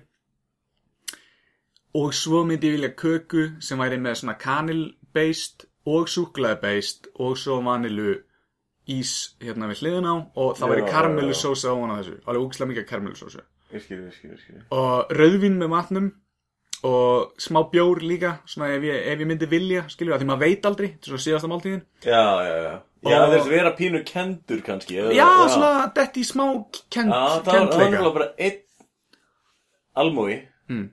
[1.98, 7.58] og svo myndi ég vilja köku sem væri með svona kanil-based og súkulæði-based og svo
[7.66, 8.14] vanilu
[8.86, 10.86] ís hérna við hliðin á og það væri
[11.72, 12.88] ofan á þessu, alveg úkslega mikið
[14.44, 14.60] skil.
[14.70, 16.12] Og rauðvín með matnum
[16.86, 20.44] og smá bjór líka svona ef ég, ef ég myndi vilja, skilur það því maður
[20.46, 22.74] veit aldrei, þetta er svona síðasta máltíðin Já, já, já
[23.06, 26.46] Já, Og- þess að vera pínu kendur kannski eða- já, svona detti í smá
[26.90, 28.62] kent, Já, það var- það var bara einn
[29.96, 30.88] almúi Mm.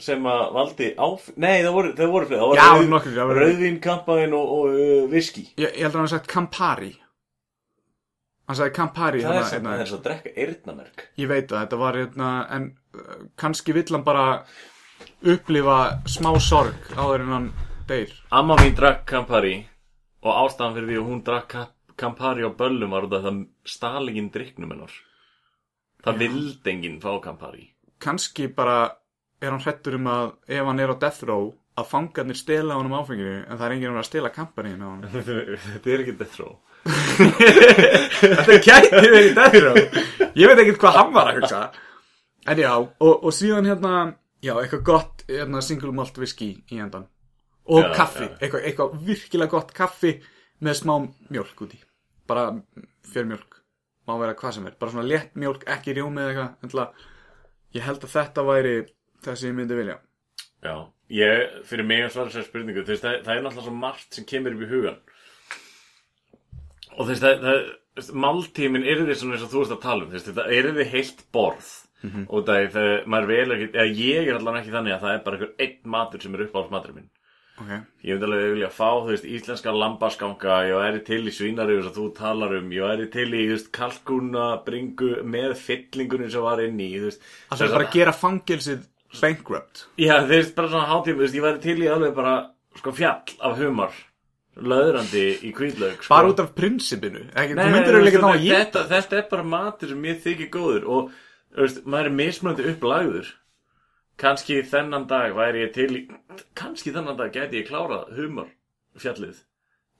[0.00, 1.26] sem að valdi áf...
[1.36, 2.40] Nei, það voru, það voru fleiri.
[2.40, 5.42] Það Já, voru nokkrir, það voru- Rauðvín, kampaðin og, og uh, viski.
[5.58, 6.92] Ég, ég held að hann sagt Campari
[8.48, 9.86] Hann sagði Campari Það er sem hérna.
[9.90, 11.02] svo að drekka eyrnamerk.
[11.20, 14.24] Ég veit að þetta var hérna, en uh, kannski vill hann bara
[15.22, 17.48] upplifa smá sorg áður en hann
[17.88, 18.12] deyr.
[18.30, 19.56] Amma mín drakk Campari
[20.22, 21.56] og ástæðan fyrir því að hún drakk
[21.98, 24.92] Campari á böllum var út af það stalingin drikknum hennar.
[26.04, 27.64] Það vildi enginn fá Campari.
[27.98, 28.92] Kannski bara
[29.42, 32.94] er hann hrettur um að ef hann er á death row að fangarnir stela honum
[32.98, 35.02] áfenginu en það er enginn að stela Campariin á hann.
[35.74, 36.54] Þetta er ekki death row.
[38.22, 39.82] Þetta gæti verið death row.
[40.38, 41.62] Ég veit ekkert hvað hann var að hugsa.
[42.48, 43.94] En já, og, og síðan hérna,
[44.44, 47.06] já, eitthvað gott hérna, single malt whisky í endan.
[47.68, 48.34] Og Já, kaffi, já.
[48.40, 50.14] Eitthvað, eitthvað virkilega gott kaffi
[50.64, 50.94] með smá
[51.28, 51.80] mjölk úti.
[52.28, 52.50] Bara
[53.12, 53.58] fjörmjölk,
[54.08, 54.76] má vera hvað sem er.
[54.80, 56.54] Bara svona létt mjölk, ekki rjómið eitthvað.
[56.64, 56.86] Endla,
[57.76, 58.76] ég held að þetta væri
[59.24, 59.98] það sem ég myndi vilja.
[60.64, 60.74] Já,
[61.14, 64.26] ég, fyrir mig að svara sér spurningu, veist, það, það er náttúrulega svo margt sem
[64.28, 64.98] kemur upp í hugan.
[66.98, 70.16] Og það, það máltímin er þið svona eins og þú veist að tala um, þú
[70.18, 71.70] veist, þetta er þið heilt borð.
[72.06, 72.26] Mhm.
[72.30, 75.22] Og það, það, maður vel ekki, eða ég er allan ekki þannig að það er
[75.24, 77.08] bara einhver einn matur sem er uppáhalds maturinn minn.
[77.58, 77.70] Ok.
[78.06, 81.94] Ég myndi alveg vilja fá, þú veist, íslenska lambasganga, ég væri til í svínari sem
[81.96, 83.42] þú talar um, ég væri til í,
[83.74, 86.92] kalkuna, bringu með fyllingunum sem var inn í.
[87.50, 88.86] Það er bara að gera fangelsið
[89.18, 89.88] bankrupt.
[89.98, 92.36] Já, þeir veist bara svona hátíma, ég væri til í alveg bara,
[92.78, 94.02] sko, fjall af humar,
[94.58, 96.12] löðrandi í kvítlaug, sko.
[96.14, 97.26] Bara út af prinsipinu.
[97.34, 98.70] Nei, ná þetta, að ég.
[98.76, 101.16] þetta, er bara matur sem mér þykir góður og,
[101.56, 103.34] veist, maður er mismunandi upplagður.
[104.18, 106.00] Kanski þennan dag væri ég til í,
[106.58, 108.48] kannski þennan dag gæti ég klárað humar
[108.98, 109.44] fjallið.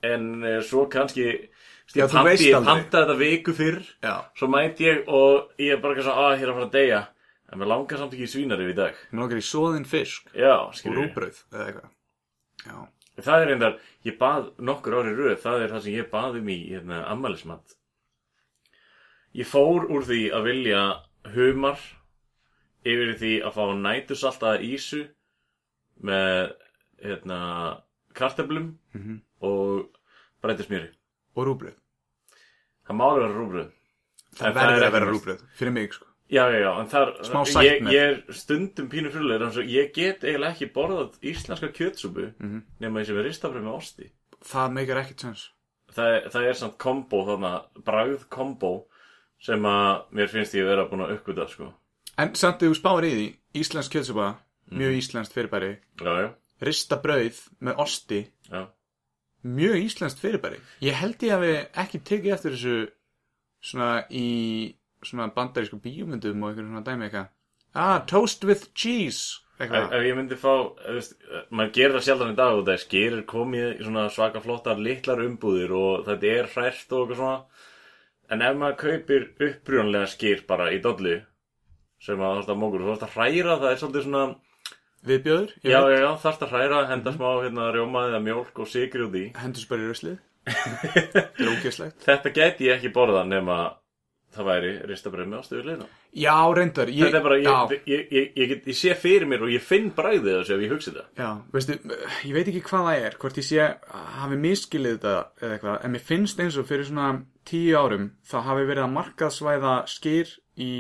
[0.07, 1.29] En uh, svo kannski,
[1.95, 4.27] Já, ég panta þetta viku fyrr, Já.
[4.37, 6.75] svo mæti ég og ég er bara ekki svona, að ég er að fara að
[6.75, 7.01] deyja.
[7.49, 8.99] En mér langar samt ekki í svínari í dag.
[9.09, 10.29] Mér langar í soðin fisk.
[10.37, 11.95] Já, Og rúbrauð eða eitthvað.
[13.19, 16.51] Það er reyndar, ég bað nokkur ári röð, það er það sem ég bað um
[16.53, 17.75] í hérna, ammælismat.
[19.39, 20.83] Ég fór úr því að vilja
[21.35, 21.79] humar
[22.85, 25.09] yfir því að fá nætusaltaða ísu
[26.03, 26.53] með
[27.03, 27.83] hérna,
[28.15, 29.21] kartöflum Mhm.
[29.43, 29.89] og
[30.43, 30.91] breytismjöri.
[31.37, 31.75] Og rúbrauð.
[32.87, 33.73] Það má alveg vera rúbröð.
[34.39, 35.43] Það verður að vera rúbrauð.
[35.57, 36.05] Fyrir mig, sko.
[36.31, 40.53] Já, já, já, en þar, Smá ég, ég er stundum pínu að ég get eiginlega
[40.53, 42.63] ekki borðað íslenska kjötsúpu Mhm.
[42.81, 44.11] nema þessi með ristabröð með osti.
[44.45, 45.51] Það meikar ekkert sens.
[45.91, 48.88] það, er- það er samt kombo þarna, bragð kombo
[49.43, 51.71] sem að mér finnst ég vera búin að uppgöta sko.
[52.19, 53.27] En samt þegar þú spáir í því,
[53.63, 54.29] íslensk kjötsupa,
[54.75, 55.71] mjög íslenskt fyrirbæri,
[56.03, 56.29] Já, já,
[56.67, 58.21] rista brauð með osti,
[58.51, 58.65] já.
[59.47, 60.59] mjög íslenskt fyrirbæri.
[60.83, 62.77] Ég held ég að við ekki tekið eftir þessu
[63.63, 64.27] svona í
[65.07, 67.29] svona bandarísku bíómyndum og einhverjum svona dæmi eitthvað.
[67.79, 69.39] Ah, toast with cheese.
[69.59, 69.93] Eitthvað.
[69.95, 70.53] ef ég myndi fá,
[70.95, 71.15] veist,
[71.51, 74.79] maður gerir það sjaldan í dag og það er skyrir komið í svona svaka flottar
[74.79, 77.58] litlar umbúðir og þetta er hrært og eitthvað svona.
[78.31, 81.17] En ef maður kaupir upprjónlega skyr bara í dollu
[82.05, 84.27] sem að veist að mókur, þú veist að hræra, það er svolítið svona
[85.09, 85.51] Viðbjöður?
[85.63, 89.15] Já, já, já, þarft að hræra, henda smá hérna rjóma eða mjólk og sigri út
[89.19, 90.17] í Hendur svo bara í
[90.49, 92.01] er ógeðslegt.
[92.07, 93.59] Þetta gæti ég ekki borða nema
[94.35, 95.87] það væri ristabröð með ástuðulegna
[96.19, 96.91] Já, reyndar.
[96.93, 99.63] Ég, Þetta er bara, ég, ég, ég, ég, get- ég sé fyrir mér og ég
[99.65, 101.77] finn bræðið þessu ef ég hugsi það Já, veistu,
[102.29, 103.69] ég veit ekki hvað það er, hvort ég sé
[104.19, 107.09] hafi miskilið þetta eða eitthvað, en mér finnst eins og fyrir svona
[107.49, 110.71] tíu árum þá hafi verið að markaðsvæða skýr í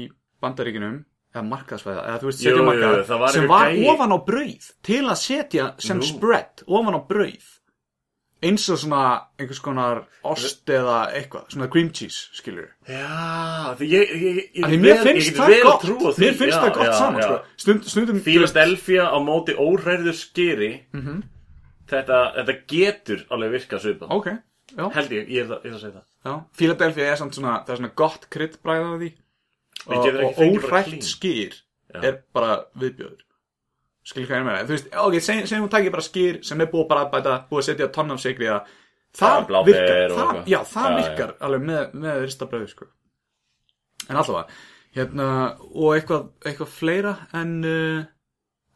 [0.42, 1.04] bandaríkinum,
[1.34, 5.04] eða markaðsvæða, eða þú veist, setja markað, það sem var gæi- ofan á brauð til
[5.04, 6.06] að setja sem Nú.
[6.08, 7.46] spread ofan á brauð
[8.40, 9.02] eins og svona
[9.38, 15.34] einhvers konar ost eða eitthvað, svona cream cheese, skilur Já, ég, ég, ég, mér finnst
[15.34, 16.18] það gott.
[16.22, 17.26] Mér finnst Já, það gott já, saman, já.
[17.26, 17.40] sko.
[17.64, 21.22] Stund, stundum Philadelphia á móti óhræður skýri Mhm.
[21.90, 24.26] þetta, þetta getur alveg virkað svipað Ok,
[24.76, 26.07] já Held ég, ég er það, það að segja það Já,
[26.58, 29.10] Philadelphia er samt svona, það er svona gott kryddbræð á því.
[29.88, 31.02] Og, og clean.
[31.06, 31.54] skýr
[31.88, 32.00] Já.
[32.02, 33.22] er bara viðbjöður
[34.08, 36.70] skilur hvað ég meina, þú veist, ok, segjum seg, hún takir bara skýr sem er
[36.72, 38.70] búið bara að bæta, búið að setja tonn af sigri að
[39.18, 40.96] það bláber virkar, það, já, það já.
[40.98, 42.88] virkar alveg með, með ristabröðu, sko.
[44.08, 44.62] En allavega,
[44.96, 45.26] hérna
[45.68, 48.06] og eitthvað, eitthvað fleira en uh,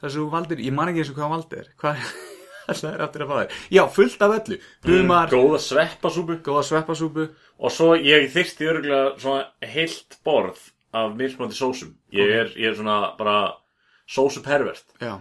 [0.05, 2.05] þessu valdir, ég man ekki eins og hvað valdir, hvað
[2.69, 4.59] það er aftur að fá þér, já, fullt af öllu.
[4.87, 6.37] Humar, Mm, Góða sveppasúpu.
[6.47, 7.29] Góða sveppasúpu.
[7.59, 10.59] Og svo ég þyrsti örgulega svona heilt borð
[10.95, 11.95] af mismunandi sósum.
[12.13, 13.55] Ég er, ég er svona bara
[14.09, 14.85] sósupervert.
[15.01, 15.21] Já,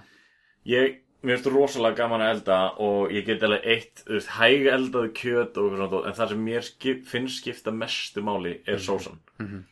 [0.65, 4.67] Ég, mér finnst rosalega gaman að elda og ég get alveg eitt, þú veist, hæg
[4.69, 8.77] eldaði kjöt og eitthvað svona, en það sem mér skip, finnst skipta mestu máli er
[8.77, 9.17] sósan.
[9.39, 9.63] Mhm.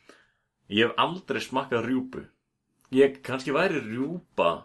[0.70, 2.24] Ég hef aldrei smakkað rjúpu.
[2.92, 4.64] Ég kannski væri rjúpa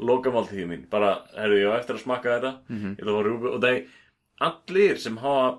[0.00, 2.96] lokamáltíði mín bara, herru, ég á eftir að smakka þetta Mhm.
[2.96, 3.86] ég ætla að fá rjúpu og það er
[4.40, 5.58] allir sem hafa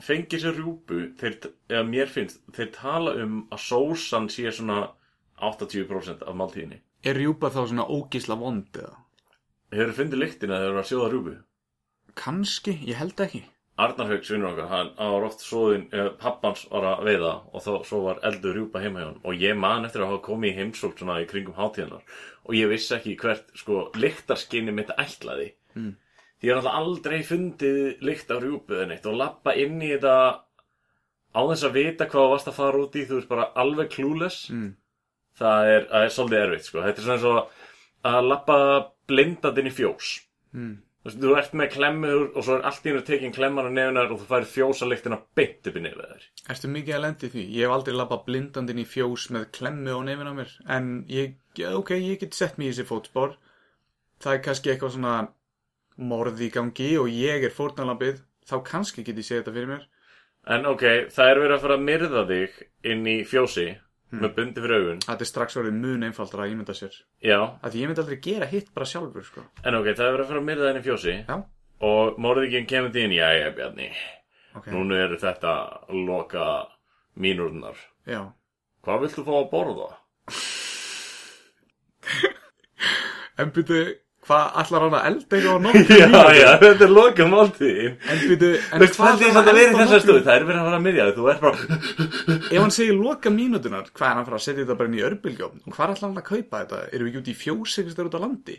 [0.00, 1.36] fengið sér rjúpu þeir,
[1.70, 4.90] eða mér finnst, þeir tala um að sósan sé svona
[5.40, 8.96] 80% af máltíðinni Er rjúpa þá svona ógísla vond eða?
[9.72, 11.36] Hefur þið fundið lyktina þegar þeir eru að sjóða rjúpu?
[12.14, 13.44] Kanski, ég held ekki
[13.78, 17.84] Arnar Haug, svinnur okkar, hann var oft svoðin, eh, pappans var að veiða og þá
[17.86, 20.56] svo var eldur rjúpa heima hjá hann og ég man eftir að hafa komið í
[20.56, 22.02] heimsókn svona í kringum hátíðanar
[22.44, 25.94] og ég vissi ekki hvert, sko, lyktarskinni mitt ætlaði Mm.
[26.40, 29.92] því ég er alltaf aldrei fundið lykt af rjúpu eða neitt og lappa inn í
[29.94, 30.40] þetta
[31.34, 34.50] á þess að vita hvað varst að fara út í þú veist bara alveg clueless
[34.50, 34.74] Mm.
[35.38, 36.82] það er, það er svolítið erfitt sko.
[36.82, 37.50] þetta er svona eins og
[38.04, 40.20] að lappa blindað inn í fjós
[40.54, 40.78] Mm.
[41.02, 43.70] Þú veist, þú ert með klemmiður og svo er allt í hennu tekin klemmar á
[43.72, 46.28] nefinar og þú færið fjósalyktina beint upp í nefið þér.
[46.54, 47.44] Ertu mikið að lendi því?
[47.56, 50.54] Ég hef aldrei labbað blindandinn í fjós með klemmu á nefin á mér.
[50.76, 51.36] En ég,
[51.70, 53.36] ok, ég get sett mig í þessi fótspor.
[54.18, 55.16] Það er kannski eitthvað svona
[55.98, 59.84] morð í gangi og ég er fórnalambið Þá kannski get ég séð þetta fyrir mér.
[60.48, 62.60] En ok, það er verið að fara að myrða þig
[62.92, 63.66] inn í fjósi
[64.10, 64.22] Hmm.
[64.24, 67.74] með bundi fyrir augun Þetta er strax orðið mun einfaldra að ímynda sér já, Að
[67.76, 69.42] ég myndi aldrei gera hitt bara sjálfur sko.
[69.64, 71.36] en ok, það er verið að fara að myrða í fjósi Já.
[71.90, 73.90] og morðingin kemur til inn, jæja Bjarni
[74.56, 74.66] Ok.
[74.72, 75.52] núna eru þetta
[75.92, 76.46] loka
[77.20, 78.22] mínúrnar Já
[78.82, 79.90] hvað viltu fá að borða?
[83.38, 83.82] En byrju,
[84.26, 86.08] hvað allar hann að elda eitthvað á nóttu já,
[86.38, 89.60] já, þetta er loka máltíðin En byrju, en Þú veist, hvað er þetta hann að
[89.62, 90.24] elda stöðu?
[90.26, 91.54] Það er verið að fara að myrja þig, þú er bara
[92.52, 94.98] Ef hann segir loka mínútunar, hvað er hann að fara að setja þetta bara inn
[94.98, 95.62] í örbylgjum?
[95.64, 96.82] Og hvað er alltaf hann að kaupa þetta?
[96.92, 98.58] Erum við ekki út í fjós eitthvað út á landi?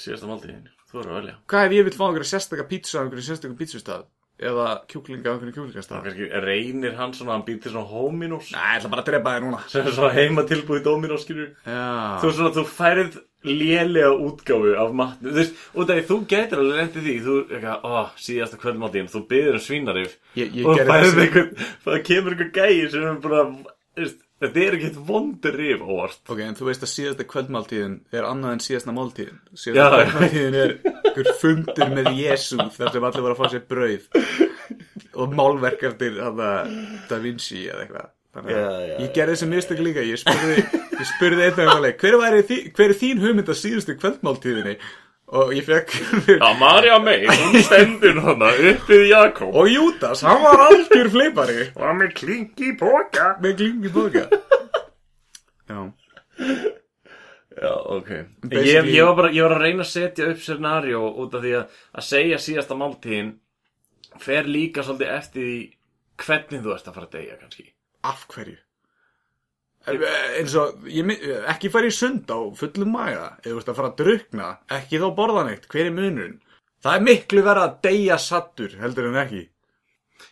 [0.00, 3.02] Síðasta máltíðin, þú er að velja Hvað ef ég vil fá einhverja sérstaka pizza á
[3.02, 4.06] einhverju sérstakum pizzustað?
[4.40, 6.04] Eða kjúklinga einhverju kjúklingastað?
[6.06, 9.34] Kannski reynir hann svona, hann býr til svona hominós Nei, ég ætla bara að drepa
[9.34, 9.58] þér núna.
[9.68, 11.82] Sem er svona heima tilbúið dominós, skilur Já.
[12.22, 16.62] Þú svona, þú færið lélega útgáfu af matnu Þú veist, út af því þú getur
[16.64, 17.18] alveg reyndið því.
[17.26, 17.92] Þú, eitthvað, ó,
[18.24, 20.16] síðasta kvöldmáttíðin Þú byður um svínarif.
[20.40, 24.04] Ég- ég Og gerði færið þessi- einhvern, það kemur einhver gæi sem er bara, þú
[24.04, 26.20] veist Þetta er ekki eitt vondur rif óvart.
[26.32, 29.40] Ok, en þú veist að síðasta kvöldmáltíðin er annað en síðasta máltíðin.
[29.52, 34.06] Síðasta kvöldmáltíðin er einhver fundur með Jésu þar sem allir voru að fá sér brauð.
[35.20, 38.08] Og málverk eftir Da Vinci eða eitthvað.
[38.30, 40.02] Þannig að Já, já, ég gerði þessi mistök líka.
[40.06, 40.64] Ég spurði,
[40.94, 44.76] ég spurði einhverlega hver, væri þí, hver er þín hugmynd að síðustu kvöldmáltíðinni
[45.30, 45.94] og ég fekk
[46.40, 49.54] Já, Marja May, hún stendur hana uppið Jakob.
[49.54, 54.26] Og Júdas, hann var algjör fleipari Og með klingi póka með klingi bóka
[55.70, 55.80] Já.
[57.60, 58.10] Já, ok.
[58.54, 61.52] Ég, ég, var bara, ég var að reyna að setja upp scenario út af því
[61.58, 63.30] að að segja síðasta máltíðin
[64.22, 65.58] fer líka svolítið eftir því
[66.24, 67.66] hvernig þú ert að fara að deyja kannski.
[68.08, 68.56] Af hverju?
[69.88, 71.20] Eins og ég, my-
[71.54, 73.36] ekki fara í sund á fullum maga.
[73.40, 76.40] Eða þú veist að fara að drukna ekki þá borða neitt, hver er munurinn?
[76.84, 79.42] Það er miklu verið að deyja sattur heldur en ekki.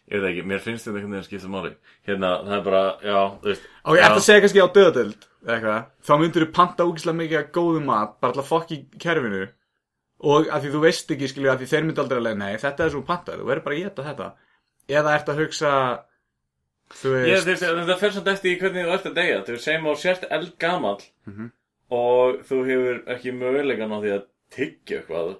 [0.09, 1.71] Ég veit ekki, mér finnst þetta einhvern veginn að skipta máli.
[2.09, 5.27] Hérna, það er bara, já, þú veist og ég ætla að segja kannski á döðadöld
[6.05, 9.47] þá myndir þú panta ógislega mikið að góðum mat, bara alltaf fokk í kerfinu.
[10.29, 12.57] Og að því þú veist ekki skilju að því þeir myndi aldrei að lega, nei
[12.59, 14.29] þetta er svo pantar þú verður bara að geta þetta.
[14.89, 15.73] Eða ert að hugsa
[16.89, 19.41] Ég, veist, þetta fer samt eftir í hvernig þú ert að deyja.
[19.47, 21.51] Þú segjum á sért eldgamall Mhm.
[21.91, 24.25] og þú hefur ekki mögulegan á því að
[24.57, 25.37] tyggja eitthvað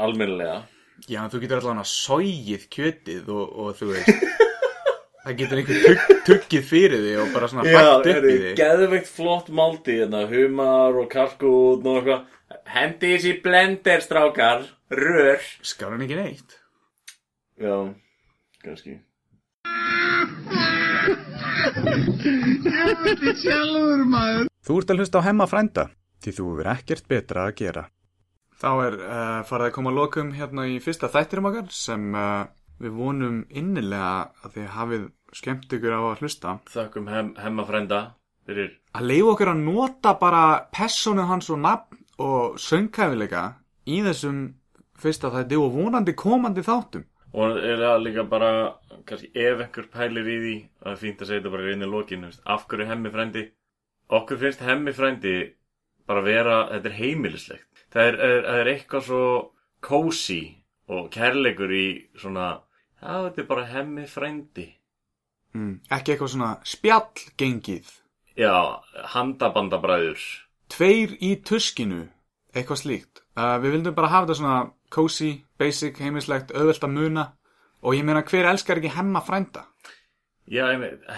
[0.00, 0.62] almennilega.
[1.08, 4.24] Já, þú getur allavega sógið kjötið og, og þú veist
[5.24, 8.54] það getur einhver tugg, tuggið fyrir þig og bara svona bætt upp í þið þig.
[8.60, 12.26] geðveikt flott málti hérna, humar og kalkún og eitthvað.
[12.70, 15.40] Hendi þessi blender, strákar, rör.
[15.66, 16.56] Skar hann ekki neitt?
[17.60, 17.74] Já,
[18.64, 18.98] kannski
[22.70, 24.50] Ég veit ekki sjálfur maður.
[24.66, 25.88] Þú ert að hlusta á hemma frænda
[26.20, 27.84] því þú verður ekkert betra að gera.
[28.60, 32.44] Þá er uh, farið að koma lokum hérna í fyrsta þættirum okkar sem uh,
[32.80, 34.12] við vonum innilega
[34.44, 35.06] að þið hafið
[35.36, 36.58] skemmt ykkur á að hlusta.
[36.68, 38.00] Þakkum hem, hemma frænda
[38.48, 40.44] fyrir að leifa okkur að nota bara
[40.74, 43.44] persónu hans og nafn og söngkæfileika
[43.88, 44.42] í þessum
[45.00, 47.06] fyrsta þætti og vonandi komandi þáttum.
[47.32, 48.50] Og er það líka bara,
[49.06, 52.26] kannski ef einhver pælir í því, það er fínt að segja þetta bara reynir lokin,
[52.28, 53.44] veist, af hverju hemmi frændi?
[54.18, 55.34] Okkur finnst hemmi frændi
[56.10, 57.84] bara vera, þetta er heimilislegt.
[57.94, 59.22] Það er, er, það er eitthvað svo
[59.86, 60.40] kósi
[60.90, 61.86] og kærleikur í
[62.18, 62.48] svona,
[63.00, 64.66] já þetta er bara hemmi frændi.
[65.54, 65.74] mm.
[65.90, 67.88] ekki eitthvað svona spjallgengið
[68.38, 68.80] Já,
[69.14, 70.20] handabandabræður.
[70.70, 72.04] tveir í tuskinu
[72.54, 74.58] eitthvað slíkt uh, við vildum bara hafa þetta svona
[74.90, 77.24] cozy, basic, heimislegt, auðvelt að muna
[77.82, 79.66] og ég meina hver elskar ekki hemma frænda?
[80.50, 80.64] Já,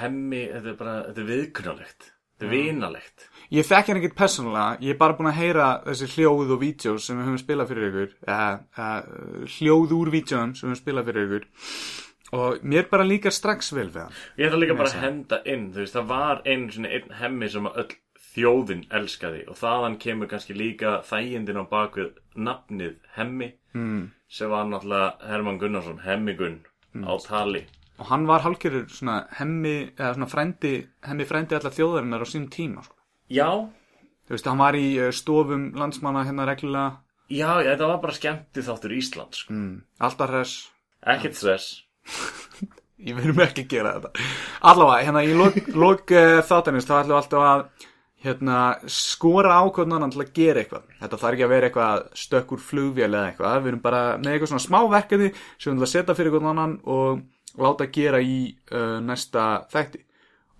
[0.03, 2.13] hemmi, þetta er bara, þetta er viðkunnalegt.
[2.43, 3.27] Þetta er vinalegt.
[3.53, 6.95] ég þekki hann ekkert persónulega, ég er bara búin að heyra þessi hljóð og vídeo
[6.99, 8.47] sem við höfum spilað fyrir ykkur, eða,
[8.77, 11.47] eða hljóð úr vídeoum sem við höfum spilað fyrir ykkur.
[12.33, 14.21] Og mér bara líkar strax vel við hann.
[14.41, 17.91] Ég ætla líka bara að henda inn, þú veist, það var einn hemmi sem öll
[18.33, 19.43] þjóðin elskaði.
[19.53, 24.11] Og þaðan kemur kannski líka þægindin á bakvið nafnið hemmi Mm.
[24.29, 26.61] sem var náttúrulega Herman Gunnarsson, hemmigun
[26.95, 27.05] Mm.
[27.09, 27.67] á tali.
[27.99, 28.41] Og hann var
[28.89, 32.95] svona hemmi, eða svona frændi, hemmi frændi allar þjóðarinnar á sínum tíma, sko.
[33.31, 33.49] Já.
[34.29, 36.99] Þú veist, hann var í uh, stofum landsmanna hérna reglulega.
[37.31, 39.53] Já, þetta var bara skemmti þáttur Íslands, sko.
[39.55, 39.83] Mm.
[40.01, 40.71] Alltaf hress.
[41.07, 41.83] Ekkert stress.
[43.07, 44.27] Ég verðum ekki að gera þetta.
[44.71, 47.65] Allavega, hérna í lok, lok uh, þáttanins þá ætlum við alltaf að
[48.23, 48.59] hérna,
[48.91, 50.89] skora ákvörðun annan til að gera eitthvað.
[51.01, 53.59] Þetta þarf ekki að vera eitthvað stökkur flugvél eða eitthvað.
[53.65, 56.51] Við erum bara með eitthvað svona smá verkefni sem við ætlum að setja fyrir einhvern
[56.53, 58.39] annan og láta gera í
[58.73, 60.03] uh, næsta þætti.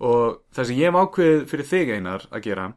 [0.03, 2.69] Og það sem ég hef ákveðið fyrir þig einar að gera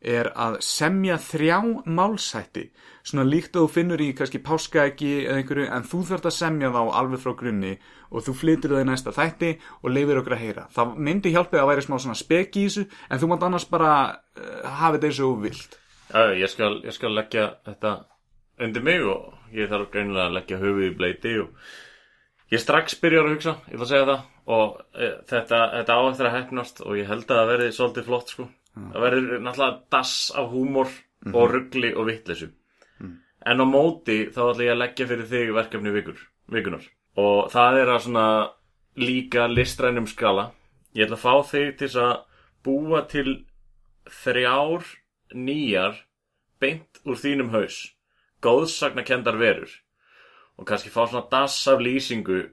[0.00, 2.66] er að semja þrjá málsætti
[3.06, 6.72] svona líkt og þú finnur í kannski páskaeggi eða einhverju en þú þarft að semja
[6.74, 7.72] þá alveg frá grunni
[8.10, 11.62] og þú flytur það í næsta þætti og leifir okkur að heyra það myndi hjálpið
[11.62, 13.94] að væri smá svona speki í þessu en þú mátt annars bara
[14.36, 17.96] uh, hafa þetta eins og vilt Já, ég skal, ég skal leggja þetta
[18.62, 21.72] undir mig og ég þarf greinilega að leggja höfuð í bleiti og
[22.52, 24.20] ég strax byrjar að hugsa, ég ætla að segja það
[24.56, 28.06] og e, þetta, þetta á eftir að hefnast og ég held að það verði svolítið
[28.06, 28.46] flott sko.
[28.76, 30.92] Það verður náttúrulega dass af húmor
[31.32, 32.50] og ruggli og vittlesu.
[33.46, 36.20] En á móti þá ætla ég að leggja fyrir þig verkefni vikur,
[36.50, 36.84] vikunar
[37.16, 38.26] og það er að svona
[39.00, 40.50] líka listrænum skala.
[40.96, 42.12] Ég ætla að fá þig til að
[42.64, 43.30] búa til
[44.22, 44.84] þrjár
[45.34, 46.02] nýjar
[46.60, 47.80] beint úr þínum haus.
[48.44, 49.70] Góðsagnakendar verur.
[50.56, 52.46] Og kannski fá svona dass af lýsingu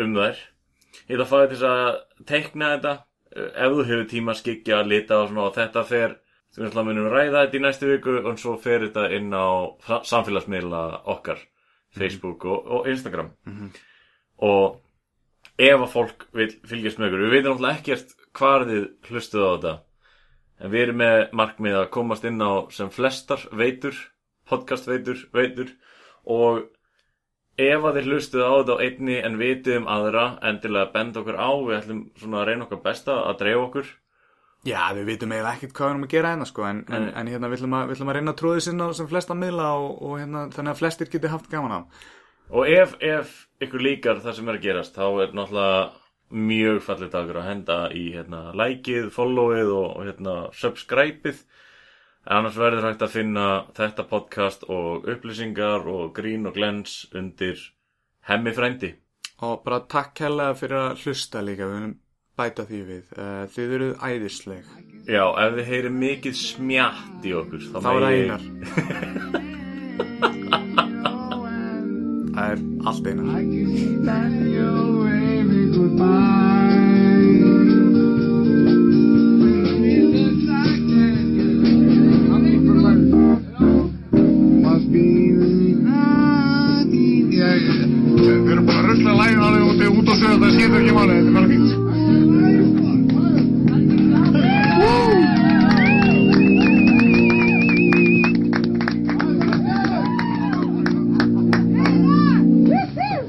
[0.00, 0.40] um þær.
[1.08, 2.94] Ég ætla að fá þig til að teikna þetta
[3.36, 6.16] ef þú hefur tíma að skikja að lita og svona og þetta fer
[6.54, 9.46] þú veist að munum ræða þetta í næstu viku og svo fer þetta inn á
[10.10, 10.80] samfélagsmiðla
[11.14, 11.38] okkar
[11.96, 13.70] Facebook og, og Instagram Mhm.
[14.42, 14.80] og
[15.58, 19.50] ef að fólk vil fylgjast með ykkur við veitum náttúrulega ekkert hvar þið hlustuð á
[19.54, 19.74] þetta
[20.60, 23.94] en við erum með markmið að komast inn á sem flestar veitur
[24.50, 25.70] podcast veitur, veitur
[26.26, 26.64] og
[27.58, 31.40] ef að þið hlustuð á þetta á einni en vitið um aðra endilega benda okkur
[31.40, 33.90] á við ætlum svona að reyna okkar besta að dreifa okkur.
[34.68, 37.28] Já, við vitum eiginlega ekkert hvað við erum að gera hérna sko en, en, en
[37.32, 40.42] hérna við ætlum að, að reyna að tróði sinna sem flesta miðla og, og hérna,
[40.52, 41.80] þannig að flestir geti haft gaman á
[42.50, 43.32] Og ef, ef
[43.62, 45.80] ykkur líkar það sem er að gerast þá er náttúrulega
[46.50, 51.40] mjög fallið dagur að henda í hérna, likeið, followið og, og hérna, subscribeið
[52.26, 53.46] en annars verður hægt að finna
[53.76, 57.58] þetta podcast og upplýsingar og grín og glens undir
[58.28, 58.94] hemmi frændi.
[59.40, 61.96] Og bara takk hella fyrir að hlusta líka við viljum
[62.40, 63.04] bæta því við.
[63.16, 64.64] Uh, þið eruð æðisleg.
[65.08, 68.42] Já, ef þið heyri mikið smjatt í okkur þá, Þá er það Einar.
[72.40, 73.26] það er allt einar